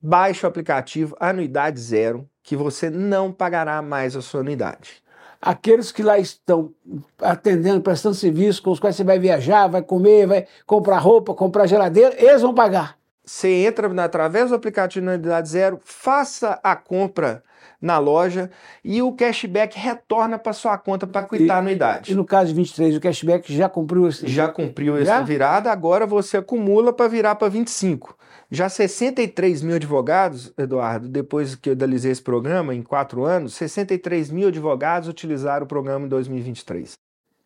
baixe 0.00 0.46
o 0.46 0.48
aplicativo 0.48 1.14
Anuidade 1.20 1.78
Zero, 1.78 2.26
que 2.42 2.56
você 2.56 2.88
não 2.88 3.30
pagará 3.30 3.82
mais 3.82 4.16
a 4.16 4.22
sua 4.22 4.40
anuidade. 4.40 5.02
Aqueles 5.38 5.92
que 5.92 6.02
lá 6.02 6.18
estão 6.18 6.74
atendendo, 7.18 7.82
prestando 7.82 8.14
serviço, 8.14 8.62
com 8.62 8.70
os 8.70 8.80
quais 8.80 8.96
você 8.96 9.04
vai 9.04 9.18
viajar, 9.18 9.66
vai 9.68 9.82
comer, 9.82 10.26
vai 10.26 10.46
comprar 10.66 10.98
roupa, 10.98 11.34
comprar 11.34 11.66
geladeira, 11.66 12.14
eles 12.18 12.40
vão 12.40 12.54
pagar. 12.54 12.99
Você 13.30 13.64
entra 13.64 13.88
através 14.02 14.48
do 14.48 14.56
aplicativo 14.56 15.06
Anuidade 15.06 15.48
Zero, 15.48 15.78
faça 15.84 16.58
a 16.64 16.74
compra 16.74 17.44
na 17.80 17.96
loja 17.96 18.50
e 18.84 19.00
o 19.02 19.12
cashback 19.12 19.78
retorna 19.78 20.36
para 20.36 20.52
sua 20.52 20.76
conta 20.76 21.06
para 21.06 21.22
quitar 21.28 21.58
a 21.58 21.60
anuidade. 21.60 22.10
E 22.10 22.14
no 22.16 22.24
caso 22.24 22.48
de 22.48 22.54
23, 22.54 22.96
o 22.96 23.00
cashback 23.00 23.54
já 23.54 23.68
cumpriu 23.68 24.08
esse... 24.08 24.26
Já 24.26 24.48
cumpriu 24.48 24.96
já? 25.04 25.14
essa 25.14 25.24
virada, 25.24 25.70
agora 25.70 26.06
você 26.06 26.38
acumula 26.38 26.92
para 26.92 27.06
virar 27.06 27.36
para 27.36 27.48
25. 27.48 28.18
Já 28.50 28.68
63 28.68 29.62
mil 29.62 29.76
advogados, 29.76 30.52
Eduardo, 30.58 31.08
depois 31.08 31.54
que 31.54 31.70
eu 31.70 31.74
idealizei 31.74 32.10
esse 32.10 32.22
programa, 32.22 32.74
em 32.74 32.82
quatro 32.82 33.24
anos, 33.24 33.54
63 33.54 34.28
mil 34.32 34.48
advogados 34.48 35.08
utilizaram 35.08 35.66
o 35.66 35.68
programa 35.68 36.04
em 36.04 36.08
2023. 36.08 36.94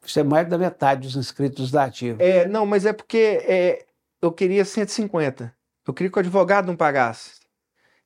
Isso 0.03 0.19
é 0.19 0.23
mais 0.23 0.49
da 0.49 0.57
metade 0.57 1.07
dos 1.07 1.15
inscritos 1.15 1.71
da 1.71 1.85
Ativa. 1.85 2.23
É, 2.23 2.49
não, 2.49 2.65
mas 2.65 2.87
é 2.87 2.93
porque 2.95 3.43
é, 3.47 3.85
eu 4.23 4.33
queria 4.33 4.65
150. 4.65 5.53
Eu 5.87 5.93
queria 5.93 6.11
que 6.11 6.19
o 6.19 6.21
advogado 6.21 6.67
não 6.67 6.77
pagasse. 6.77 7.45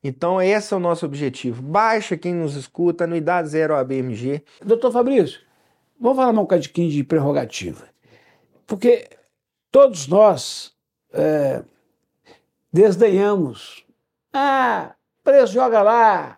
Então, 0.03 0.41
esse 0.41 0.73
é 0.73 0.77
o 0.77 0.79
nosso 0.79 1.05
objetivo. 1.05 1.61
Baixa 1.61 2.17
quem 2.17 2.33
nos 2.33 2.55
escuta, 2.55 3.03
anuidade 3.03 3.49
zero 3.49 3.75
ABMG. 3.75 4.43
Doutor 4.63 4.91
Fabrício, 4.91 5.41
vamos 5.99 6.17
falar 6.17 6.31
um 6.31 6.35
bocadinho 6.35 6.89
de 6.89 7.03
prerrogativa. 7.03 7.87
Porque 8.65 9.09
todos 9.71 10.07
nós 10.07 10.73
é, 11.11 11.63
desdenhamos. 12.71 13.85
Ah, 14.33 14.95
preço 15.23 15.53
joga 15.53 15.81
lá. 15.81 16.37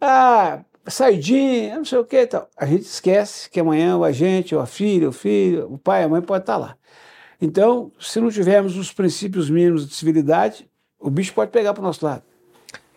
Ah, 0.00 0.64
saidinha, 0.86 1.76
não 1.76 1.84
sei 1.84 1.98
o 1.98 2.04
que 2.04 2.20
e 2.20 2.26
tal. 2.26 2.48
A 2.56 2.66
gente 2.66 2.82
esquece 2.82 3.50
que 3.50 3.58
amanhã 3.58 3.96
o 3.96 4.04
agente, 4.04 4.54
ou 4.54 4.60
a 4.60 4.66
filha, 4.66 5.08
o 5.08 5.12
filho, 5.12 5.72
o 5.72 5.78
pai, 5.78 6.04
a 6.04 6.08
mãe 6.08 6.22
pode 6.22 6.42
estar 6.42 6.56
lá. 6.56 6.76
Então, 7.40 7.92
se 8.00 8.20
não 8.20 8.30
tivermos 8.30 8.76
os 8.76 8.92
princípios 8.92 9.50
mínimos 9.50 9.86
de 9.88 9.94
civilidade, 9.94 10.68
o 10.98 11.10
bicho 11.10 11.34
pode 11.34 11.50
pegar 11.50 11.74
para 11.74 11.82
o 11.82 11.84
nosso 11.84 12.04
lado. 12.04 12.22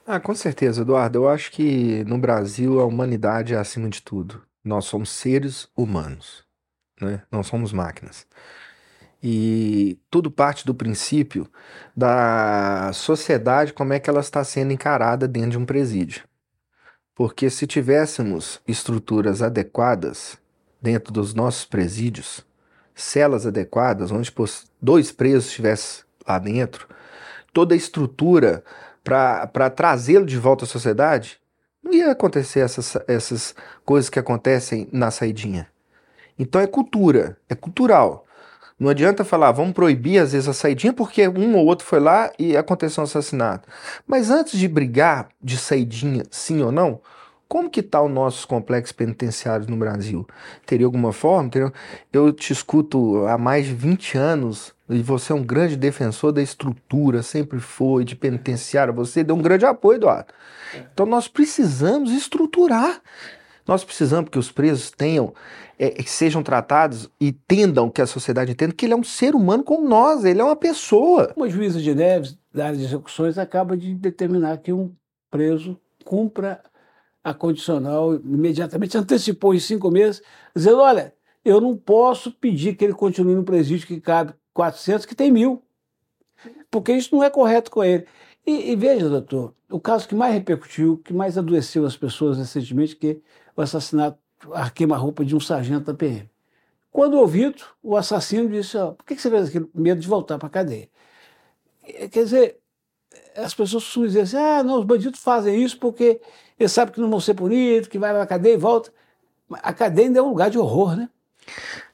Ah, 0.06 0.20
com 0.20 0.34
certeza, 0.34 0.82
Eduardo. 0.82 1.20
Eu 1.20 1.30
acho 1.30 1.52
que 1.52 2.04
no 2.06 2.18
Brasil 2.18 2.80
a 2.80 2.86
humanidade 2.86 3.54
é 3.54 3.58
acima 3.58 3.90
de 3.90 4.02
tudo. 4.02 4.42
Nós 4.64 4.86
somos 4.86 5.10
seres 5.10 5.68
humanos, 5.76 6.44
né? 7.00 7.22
Não 7.32 7.44
somos 7.44 7.72
máquinas. 7.72 8.26
E 9.22 10.00
tudo 10.10 10.32
parte 10.32 10.66
do 10.66 10.74
princípio 10.74 11.48
da 11.96 12.92
sociedade, 12.94 13.74
como 13.74 13.94
é 13.94 14.00
que 14.00 14.10
ela 14.10 14.22
está 14.22 14.44
sendo 14.44 14.72
encarada 14.72 15.28
dentro 15.28 15.52
de 15.52 15.58
um 15.58 15.66
presídio. 15.66 16.24
Porque 17.14 17.50
se 17.50 17.68
tivéssemos 17.68 18.62
estruturas 18.68 19.42
adequadas 19.42 20.38
dentro 20.82 21.12
dos 21.12 21.34
nossos 21.34 21.66
presídios, 21.66 22.46
celas 23.02 23.46
adequadas, 23.46 24.12
onde 24.12 24.34
dois 24.82 25.12
presos 25.12 25.48
estivessem 25.48 26.04
lá 26.28 26.38
dentro, 26.38 26.88
toda 27.54 27.74
a 27.74 27.78
estrutura 27.78 28.64
para 29.04 29.70
trazê-lo 29.70 30.26
de 30.26 30.38
volta 30.38 30.66
à 30.66 30.68
sociedade, 30.68 31.40
não 31.82 31.94
ia 31.94 32.12
acontecer 32.12 32.60
essas, 32.60 32.98
essas 33.08 33.56
coisas 33.86 34.10
que 34.10 34.20
acontecem 34.20 34.88
na 34.92 35.10
saidinha. 35.10 35.68
Então 36.38 36.62
é 36.62 36.68
cultura, 36.68 37.38
é 37.48 37.56
cultural. 37.56 38.26
Não 38.80 38.90
adianta 38.90 39.26
falar, 39.26 39.52
vamos 39.52 39.74
proibir 39.74 40.20
às 40.20 40.32
vezes 40.32 40.48
a 40.48 40.54
saidinha 40.54 40.94
porque 40.94 41.28
um 41.28 41.58
ou 41.58 41.66
outro 41.66 41.86
foi 41.86 42.00
lá 42.00 42.32
e 42.40 42.56
aconteceu 42.56 43.02
um 43.02 43.04
assassinato. 43.04 43.68
Mas 44.08 44.30
antes 44.30 44.58
de 44.58 44.68
brigar 44.68 45.28
de 45.42 45.58
saidinha, 45.58 46.24
sim 46.32 46.62
ou 46.62 46.72
não, 46.72 47.02
como 47.50 47.68
que 47.68 47.80
está 47.80 48.00
o 48.00 48.08
nossos 48.08 48.46
complexos 48.46 48.92
penitenciários 48.92 49.68
no 49.68 49.76
Brasil? 49.76 50.26
Teria 50.68 50.86
alguma 50.86 51.12
forma? 51.12 51.50
Teria... 51.50 51.74
Eu 52.14 52.32
te 52.32 52.54
escuto 52.54 53.26
há 53.26 53.40
mais 53.40 53.66
de 53.66 53.74
20 53.74 54.18
anos 54.20 54.72
e 54.88 55.02
você 55.02 55.34
é 55.34 55.36
um 55.36 55.44
grande 55.44 55.76
defensor 55.76 56.32
da 56.32 56.44
estrutura, 56.44 57.24
sempre 57.24 57.60
foi, 57.60 58.06
de 58.06 58.16
penitenciária, 58.16 58.94
você 58.94 59.24
deu 59.24 59.36
um 59.36 59.42
grande 59.42 59.66
apoio, 59.66 59.98
Eduardo. 59.98 60.32
Então 60.94 61.08
nós 61.08 61.28
precisamos 61.28 62.12
estruturar. 62.12 63.02
Nós 63.68 63.84
precisamos 63.84 64.30
que 64.30 64.38
os 64.38 64.52
presos 64.52 64.92
tenham 64.92 65.34
é, 65.80 65.90
que 65.90 66.10
sejam 66.10 66.44
tratados 66.44 67.10
e 67.20 67.30
entendam 67.30 67.90
que 67.90 68.02
a 68.02 68.08
sociedade 68.08 68.52
entenda 68.52 68.74
que 68.74 68.86
ele 68.86 68.94
é 68.94 68.98
um 68.98 69.04
ser 69.04 69.34
humano 69.34 69.64
como 69.64 69.88
nós, 69.88 70.24
ele 70.24 70.40
é 70.40 70.44
uma 70.44 70.56
pessoa. 70.56 71.34
Uma 71.36 71.50
juíza 71.50 71.82
de 71.82 71.96
Neves, 71.96 72.38
da 72.54 72.68
área 72.68 72.78
de 72.78 72.86
execuções, 72.86 73.40
acaba 73.40 73.76
de 73.76 73.96
determinar 73.96 74.58
que 74.58 74.72
um 74.72 74.92
preso 75.32 75.80
cumpra 76.04 76.62
a 77.24 77.34
condicional 77.34 78.16
imediatamente, 78.16 78.98
antecipou 78.98 79.54
em 79.54 79.60
cinco 79.60 79.92
meses, 79.92 80.22
dizendo: 80.56 80.80
olha, 80.80 81.14
eu 81.44 81.60
não 81.60 81.76
posso 81.76 82.32
pedir 82.32 82.76
que 82.76 82.84
ele 82.84 82.94
continue 82.94 83.36
no 83.36 83.44
presídio 83.44 83.88
que 83.88 84.00
cabe 84.00 84.34
400, 84.54 85.06
que 85.06 85.16
tem 85.16 85.32
mil, 85.32 85.62
porque 86.70 86.94
isso 86.94 87.16
não 87.16 87.24
é 87.24 87.30
correto 87.30 87.72
com 87.72 87.84
ele. 87.84 88.06
E, 88.46 88.72
e 88.72 88.76
veja, 88.76 89.10
doutor, 89.10 89.54
o 89.70 89.80
caso 89.80 90.08
que 90.08 90.16
mais 90.16 90.34
repercutiu, 90.34 90.98
que 90.98 91.14
mais 91.14 91.38
adoeceu 91.38 91.86
as 91.86 91.96
pessoas 91.96 92.38
recentemente, 92.38 92.96
que 92.96 93.08
é 93.08 93.18
o 93.56 93.62
assassinato 93.62 94.18
a 94.54 94.70
queima-roupa 94.70 95.26
de 95.26 95.36
um 95.36 95.40
sargento 95.40 95.86
da 95.86 95.94
PM. 95.94 96.30
Quando 96.92 97.18
ouvido, 97.18 97.64
o 97.84 97.96
assassino 97.96 98.50
disse: 98.50 98.78
oh, 98.78 98.94
por 98.94 99.06
que 99.06 99.16
você 99.16 99.30
fez 99.30 99.50
aquilo? 99.50 99.70
Medo 99.74 100.02
de 100.02 100.08
voltar 100.08 100.38
para 100.38 100.48
a 100.48 100.52
cadeia. 100.52 100.90
Quer 101.84 102.24
dizer, 102.24 102.59
as 103.44 103.54
pessoas 103.54 103.84
costumam 103.84 104.08
dizer 104.08 104.22
assim: 104.22 104.38
ah, 104.38 104.64
não, 104.64 104.80
os 104.80 104.86
bandidos 104.86 105.20
fazem 105.20 105.64
isso 105.64 105.78
porque 105.80 106.22
eles 106.60 106.72
sabem 106.72 106.94
que 106.94 107.02
não 107.02 107.10
vão 107.10 107.20
ser 107.20 107.34
punidos, 107.34 107.88
que 107.88 108.00
vai 108.00 108.12
para 108.12 108.24
a 108.24 108.28
cadeia 108.28 108.54
e 108.54 108.58
volta. 108.58 108.92
A 109.52 109.74
cadeia 109.74 110.08
ainda 110.08 110.20
é 110.20 110.22
um 110.22 110.30
lugar 110.30 110.50
de 110.50 110.58
horror, 110.58 110.96
né? 110.96 111.10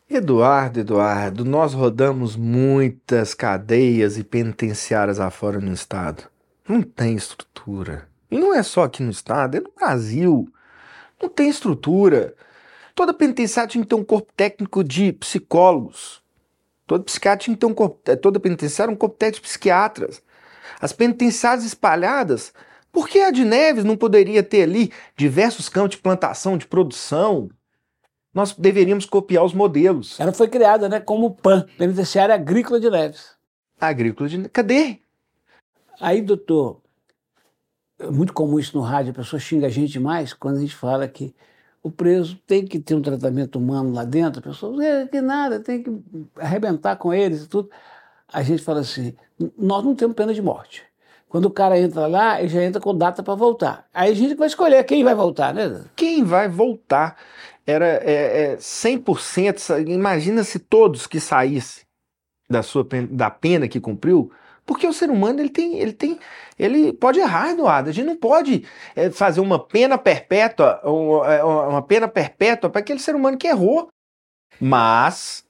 Eduardo, 0.10 0.80
Eduardo, 0.80 1.44
nós 1.44 1.74
rodamos 1.74 2.36
muitas 2.36 3.34
cadeias 3.34 4.18
e 4.18 4.24
penitenciárias 4.24 5.20
afora 5.20 5.60
no 5.60 5.74
estado. 5.74 6.24
Não 6.68 6.82
tem 6.82 7.16
estrutura. 7.16 8.08
E 8.30 8.38
não 8.38 8.54
é 8.54 8.62
só 8.62 8.84
aqui 8.84 9.02
no 9.02 9.10
estado, 9.10 9.58
é 9.58 9.62
no 9.62 9.72
Brasil. 9.76 10.48
Não 11.22 11.30
tem 11.30 11.50
estrutura. 11.50 12.36
Toda 12.94 13.14
penitenciária 13.14 13.70
tinha 13.70 13.84
que 13.84 13.90
ter 13.90 13.96
um 13.96 14.04
corpo 14.04 14.32
técnico 14.36 14.84
de 14.84 15.12
psicólogos. 15.14 16.22
Toda 16.86 17.04
psiquiatra 17.04 17.44
tinha 17.44 17.56
que 17.56 17.60
ter 17.60 17.66
um 17.66 17.74
corpo, 17.74 18.00
eh, 18.06 18.16
toda 18.16 18.40
penitenciária 18.40 18.94
um 18.94 18.98
corpo 18.98 19.18
técnico 19.18 19.44
de 19.44 19.50
psiquiatras. 19.50 20.22
As 20.80 20.94
penitenciárias 20.94 21.66
espalhadas, 21.66 22.54
por 22.92 23.08
que 23.08 23.20
a 23.20 23.32
de 23.32 23.44
Neves 23.44 23.84
não 23.84 23.98
poderia 23.98 24.42
ter 24.42 24.64
ali 24.64 24.92
diversos 25.18 25.68
campos 25.68 25.92
de 25.92 25.98
plantação, 25.98 26.58
de 26.58 26.68
produção? 26.68 27.50
Nós 28.34 28.54
deveríamos 28.54 29.06
copiar 29.06 29.44
os 29.44 29.54
modelos. 29.54 30.20
Ela 30.20 30.34
foi 30.34 30.48
criada, 30.48 30.90
né, 30.90 31.00
como 31.00 31.36
PAN, 31.36 31.66
Penitenciária 31.78 32.36
Agrícola 32.36 32.80
de 32.80 32.90
Neves. 32.90 33.36
Agrícola 33.80 34.30
de 34.30 34.50
Cadê? 34.50 35.00
Aí, 36.00 36.22
doutor, 36.22 36.82
é 38.00 38.10
muito 38.10 38.34
comum 38.34 38.60
isso 38.60 38.78
no 38.78 38.84
rádio, 38.84 39.12
a 39.12 39.16
pessoa 39.16 39.40
xinga 39.40 39.68
a 39.68 39.70
gente 39.70 40.00
mais 40.00 40.34
quando 40.34 40.58
a 40.58 40.60
gente 40.60 40.76
fala 40.76 41.08
que 41.08 41.34
o 41.82 41.92
preso 41.92 42.36
tem 42.48 42.66
que 42.66 42.80
ter 42.80 42.96
um 42.96 43.02
tratamento 43.02 43.60
humano 43.60 43.94
lá 43.94 44.04
dentro, 44.04 44.40
a 44.40 44.44
pessoa 44.44 44.76
diz 44.76 45.10
que 45.10 45.22
nada, 45.22 45.60
tem 45.60 45.84
que 45.84 45.92
arrebentar 46.36 46.96
com 46.96 47.14
eles 47.14 47.44
e 47.44 47.48
tudo. 47.48 47.70
A 48.34 48.42
gente 48.42 48.64
fala 48.64 48.80
assim, 48.80 49.16
nós 49.58 49.84
não 49.84 49.96
temos 49.96 50.16
pena 50.16 50.34
de 50.34 50.42
morte. 50.42 50.84
Quando 51.28 51.46
o 51.46 51.52
cara 51.52 51.78
entra 51.78 52.08
lá, 52.08 52.40
ele 52.40 52.48
já 52.48 52.64
entra 52.64 52.80
com 52.80 52.96
data 52.96 53.22
para 53.22 53.36
voltar. 53.36 53.86
Aí 53.94 54.12
a 54.12 54.16
gente 54.16 54.36
vai 54.36 54.48
escolher 54.48 54.84
quem 54.86 55.04
vai 55.04 55.14
voltar, 55.14 55.54
né? 55.54 55.84
Quem 55.96 56.24
vai 56.24 56.48
voltar? 56.48 57.18
Era 57.68 57.86
é, 57.86 58.54
é 58.54 58.56
100%. 58.58 59.88
Imagina 59.88 60.44
se 60.44 60.60
todos 60.60 61.08
que 61.08 61.20
saíssem 61.20 61.84
da 62.50 62.64
sua 62.64 62.88
da 63.10 63.30
pena 63.30 63.68
que 63.68 63.80
cumpriu, 63.80 64.32
porque 64.66 64.88
o 64.88 64.94
ser 64.94 65.10
humano 65.10 65.40
ele 65.40 65.50
tem, 65.50 65.78
ele 65.78 65.94
tem, 65.94 66.20
ele 66.58 66.94
pode 66.94 67.20
errar, 67.20 67.52
Eduardo. 67.52 67.90
A 67.90 67.92
gente 67.92 68.06
não 68.06 68.16
pode 68.16 68.66
é, 68.96 69.10
fazer 69.10 69.42
uma 69.42 69.60
pena 69.60 69.98
perpétua, 69.98 70.80
é, 71.28 71.44
uma 71.44 71.82
pena 71.82 72.08
perpétua 72.08 72.70
para 72.70 72.80
aquele 72.80 73.00
ser 73.00 73.16
humano 73.16 73.38
que 73.38 73.48
errou. 73.48 73.90
Mas 74.60 75.44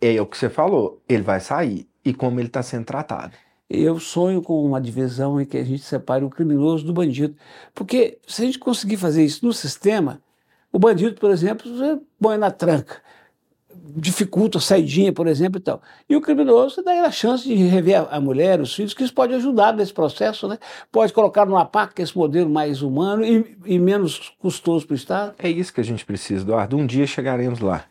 é 0.00 0.20
o 0.20 0.26
que 0.26 0.36
você 0.36 0.50
falou, 0.50 1.00
ele 1.08 1.22
vai 1.22 1.38
sair 1.38 1.88
e 2.06 2.14
como 2.14 2.38
ele 2.38 2.46
está 2.46 2.62
sendo 2.62 2.84
tratado. 2.84 3.32
Eu 3.68 3.98
sonho 3.98 4.40
com 4.40 4.64
uma 4.64 4.80
divisão 4.80 5.40
em 5.40 5.44
que 5.44 5.58
a 5.58 5.64
gente 5.64 5.82
separe 5.82 6.24
o 6.24 6.30
criminoso 6.30 6.86
do 6.86 6.92
bandido. 6.92 7.34
Porque 7.74 8.18
se 8.24 8.42
a 8.42 8.46
gente 8.46 8.60
conseguir 8.60 8.96
fazer 8.96 9.24
isso 9.24 9.44
no 9.44 9.52
sistema, 9.52 10.22
o 10.72 10.78
bandido, 10.78 11.16
por 11.20 11.32
exemplo, 11.32 11.68
você 11.68 11.98
põe 12.20 12.38
na 12.38 12.52
tranca, 12.52 13.02
dificulta 13.74 14.58
a 14.58 14.60
saidinha, 14.60 15.12
por 15.12 15.26
exemplo, 15.26 15.58
e 15.58 15.60
tal. 15.60 15.82
E 16.08 16.14
o 16.14 16.20
criminoso 16.20 16.80
dá 16.80 16.92
a 17.02 17.10
chance 17.10 17.42
de 17.42 17.54
rever 17.54 18.06
a 18.08 18.20
mulher, 18.20 18.60
os 18.60 18.72
filhos, 18.72 18.94
que 18.94 19.02
isso 19.02 19.12
pode 19.12 19.34
ajudar 19.34 19.74
nesse 19.74 19.92
processo, 19.92 20.46
né? 20.46 20.58
Pode 20.92 21.12
colocar 21.12 21.44
numa 21.44 21.64
PAC, 21.64 21.92
que 21.94 22.02
é 22.02 22.04
esse 22.04 22.16
modelo 22.16 22.48
mais 22.48 22.82
humano 22.82 23.24
e, 23.24 23.56
e 23.64 23.80
menos 23.80 24.32
custoso 24.38 24.86
para 24.86 24.94
o 24.94 24.96
Estado. 24.96 25.34
É 25.40 25.48
isso 25.50 25.74
que 25.74 25.80
a 25.80 25.84
gente 25.84 26.06
precisa, 26.06 26.44
Eduardo. 26.44 26.76
Um 26.76 26.86
dia 26.86 27.06
chegaremos 27.06 27.58
lá. 27.58 27.84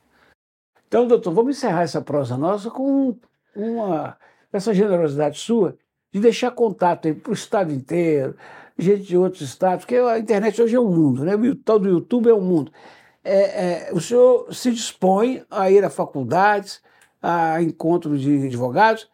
Então, 0.88 1.06
doutor, 1.06 1.34
vamos 1.34 1.58
encerrar 1.58 1.82
essa 1.82 2.02
prosa 2.02 2.38
nossa 2.38 2.72
com 2.72 3.18
uma 3.56 4.18
essa 4.52 4.74
generosidade 4.74 5.38
sua 5.38 5.78
de 6.12 6.20
deixar 6.20 6.52
contato 6.52 7.14
para 7.16 7.32
o 7.32 7.34
estado 7.34 7.74
inteiro, 7.74 8.36
gente 8.78 9.04
de 9.04 9.18
outros 9.18 9.42
estados, 9.42 9.84
porque 9.84 9.98
a 9.98 10.18
internet 10.18 10.62
hoje 10.62 10.76
é 10.76 10.80
um 10.80 10.90
mundo, 10.90 11.26
né? 11.26 11.36
o 11.36 11.56
tal 11.56 11.78
do 11.78 11.90
YouTube 11.90 12.30
é 12.30 12.34
um 12.34 12.42
mundo. 12.42 12.72
É, 13.24 13.90
é, 13.90 13.90
o 13.92 14.00
senhor 14.00 14.54
se 14.54 14.72
dispõe 14.72 15.44
a 15.50 15.70
ir 15.70 15.84
a 15.84 15.90
faculdades, 15.90 16.82
a 17.22 17.62
encontros 17.62 18.22
de 18.22 18.46
advogados, 18.46 19.10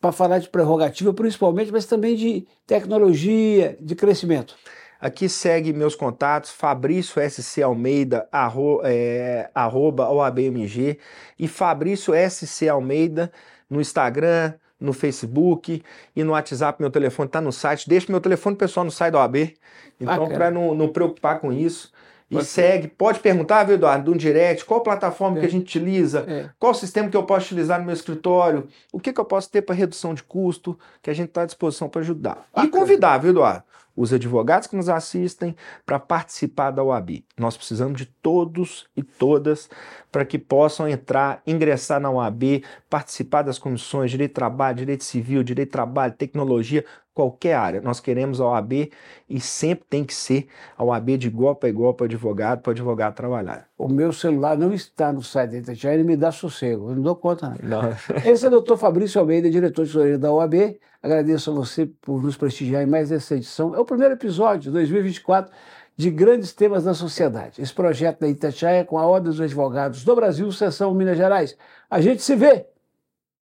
para 0.00 0.12
falar 0.12 0.38
de 0.38 0.48
prerrogativa, 0.48 1.12
principalmente, 1.12 1.70
mas 1.70 1.84
também 1.84 2.16
de 2.16 2.46
tecnologia, 2.66 3.76
de 3.80 3.94
crescimento. 3.94 4.56
Aqui 4.98 5.28
segue 5.28 5.72
meus 5.72 5.94
contatos, 5.94 6.50
Fabrício 6.50 7.22
SC 7.22 7.62
Almeida, 7.62 8.28
arro, 8.32 8.80
é, 8.82 9.50
arroba 9.54 10.10
OABMG, 10.10 10.98
e 11.38 11.46
Fabrício 11.48 12.12
SC 12.28 12.68
Almeida 12.68 13.30
no 13.70 13.80
Instagram, 13.80 14.54
no 14.80 14.92
Facebook 14.92 15.82
e 16.16 16.24
no 16.24 16.32
WhatsApp. 16.32 16.80
Meu 16.80 16.90
telefone 16.90 17.28
está 17.28 17.40
no 17.40 17.52
site. 17.52 17.88
Deixa 17.88 18.10
meu 18.10 18.20
telefone 18.20 18.56
pessoal 18.56 18.84
no 18.84 18.90
site 18.90 19.12
da 19.12 19.20
OAB. 19.20 19.54
Então, 20.00 20.28
para 20.28 20.50
não, 20.50 20.74
não 20.74 20.88
preocupar 20.88 21.38
com 21.38 21.52
isso. 21.52 21.92
E 22.30 22.34
pode 22.34 22.46
segue, 22.46 22.88
pode 22.88 23.18
perguntar, 23.18 23.64
viu, 23.64 23.74
Eduardo, 23.74 24.12
do 24.12 24.16
direct, 24.16 24.64
qual 24.64 24.80
plataforma 24.82 25.38
é. 25.38 25.40
que 25.40 25.46
a 25.46 25.50
gente 25.50 25.62
utiliza, 25.62 26.24
é. 26.28 26.48
qual 26.60 26.72
sistema 26.72 27.08
que 27.08 27.16
eu 27.16 27.24
posso 27.24 27.46
utilizar 27.46 27.80
no 27.80 27.84
meu 27.84 27.92
escritório, 27.92 28.68
o 28.92 29.00
que, 29.00 29.12
que 29.12 29.20
eu 29.20 29.24
posso 29.24 29.50
ter 29.50 29.62
para 29.62 29.74
redução 29.74 30.14
de 30.14 30.22
custo, 30.22 30.78
que 31.02 31.10
a 31.10 31.12
gente 31.12 31.30
está 31.30 31.42
à 31.42 31.46
disposição 31.46 31.88
para 31.88 32.02
ajudar. 32.02 32.46
Bacana. 32.54 32.66
E 32.66 32.70
convidar, 32.70 33.18
viu, 33.18 33.30
Eduardo? 33.30 33.64
Os 33.96 34.12
advogados 34.12 34.66
que 34.66 34.76
nos 34.76 34.88
assistem 34.88 35.54
para 35.84 35.98
participar 35.98 36.70
da 36.70 36.82
UAB. 36.82 37.24
Nós 37.38 37.56
precisamos 37.56 37.98
de 37.98 38.06
todos 38.06 38.88
e 38.96 39.02
todas 39.02 39.68
para 40.10 40.24
que 40.24 40.38
possam 40.38 40.88
entrar, 40.88 41.42
ingressar 41.46 42.00
na 42.00 42.10
UAB, 42.10 42.62
participar 42.88 43.42
das 43.42 43.58
comissões, 43.58 44.10
direito 44.10 44.30
de 44.30 44.34
trabalho, 44.34 44.76
direito 44.76 45.04
civil, 45.04 45.42
direito 45.42 45.68
de 45.68 45.72
trabalho, 45.72 46.12
tecnologia, 46.14 46.84
qualquer 47.14 47.54
área. 47.54 47.80
Nós 47.80 48.00
queremos 48.00 48.40
a 48.40 48.46
OAB 48.46 48.90
e 49.28 49.40
sempre 49.40 49.84
tem 49.88 50.04
que 50.04 50.14
ser 50.14 50.48
a 50.76 50.84
OAB 50.84 51.16
de 51.18 51.28
igual 51.28 51.54
para 51.56 51.68
igual 51.68 51.94
para 51.94 52.06
advogado, 52.06 52.62
para 52.62 52.72
advogado 52.72 53.14
trabalhar. 53.14 53.69
O 53.80 53.88
meu 53.88 54.12
celular 54.12 54.58
não 54.58 54.74
está 54.74 55.10
no 55.10 55.22
site 55.22 55.52
da 55.52 55.56
Itatiaia, 55.56 55.94
ele 55.94 56.04
me 56.04 56.14
dá 56.14 56.30
sossego, 56.30 56.90
eu 56.90 56.96
não 56.96 57.02
dou 57.02 57.16
conta. 57.16 57.56
Não. 57.62 57.80
não. 57.80 57.90
Esse 58.30 58.44
é 58.44 58.48
o 58.48 58.50
doutor 58.50 58.76
Fabrício 58.76 59.18
Almeida, 59.18 59.48
diretor 59.48 59.86
de 59.86 59.88
tesouraria 59.88 60.18
da 60.18 60.30
OAB. 60.30 60.78
Agradeço 61.02 61.50
a 61.50 61.54
você 61.54 61.86
por 61.86 62.22
nos 62.22 62.36
prestigiar 62.36 62.82
em 62.82 62.86
mais 62.86 63.10
essa 63.10 63.36
edição. 63.36 63.74
É 63.74 63.78
o 63.78 63.84
primeiro 63.86 64.12
episódio 64.12 64.64
de 64.64 64.70
2024 64.72 65.50
de 65.96 66.10
grandes 66.10 66.52
temas 66.52 66.84
da 66.84 66.92
sociedade. 66.92 67.62
Esse 67.62 67.72
projeto 67.72 68.20
da 68.20 68.28
Itatiaia 68.28 68.84
com 68.84 68.98
a 68.98 69.06
Ordem 69.06 69.30
dos 69.30 69.40
Advogados 69.40 70.04
do 70.04 70.14
Brasil, 70.14 70.52
Seção 70.52 70.92
Minas 70.92 71.16
Gerais. 71.16 71.56
A 71.88 72.02
gente 72.02 72.22
se 72.22 72.36
vê! 72.36 72.66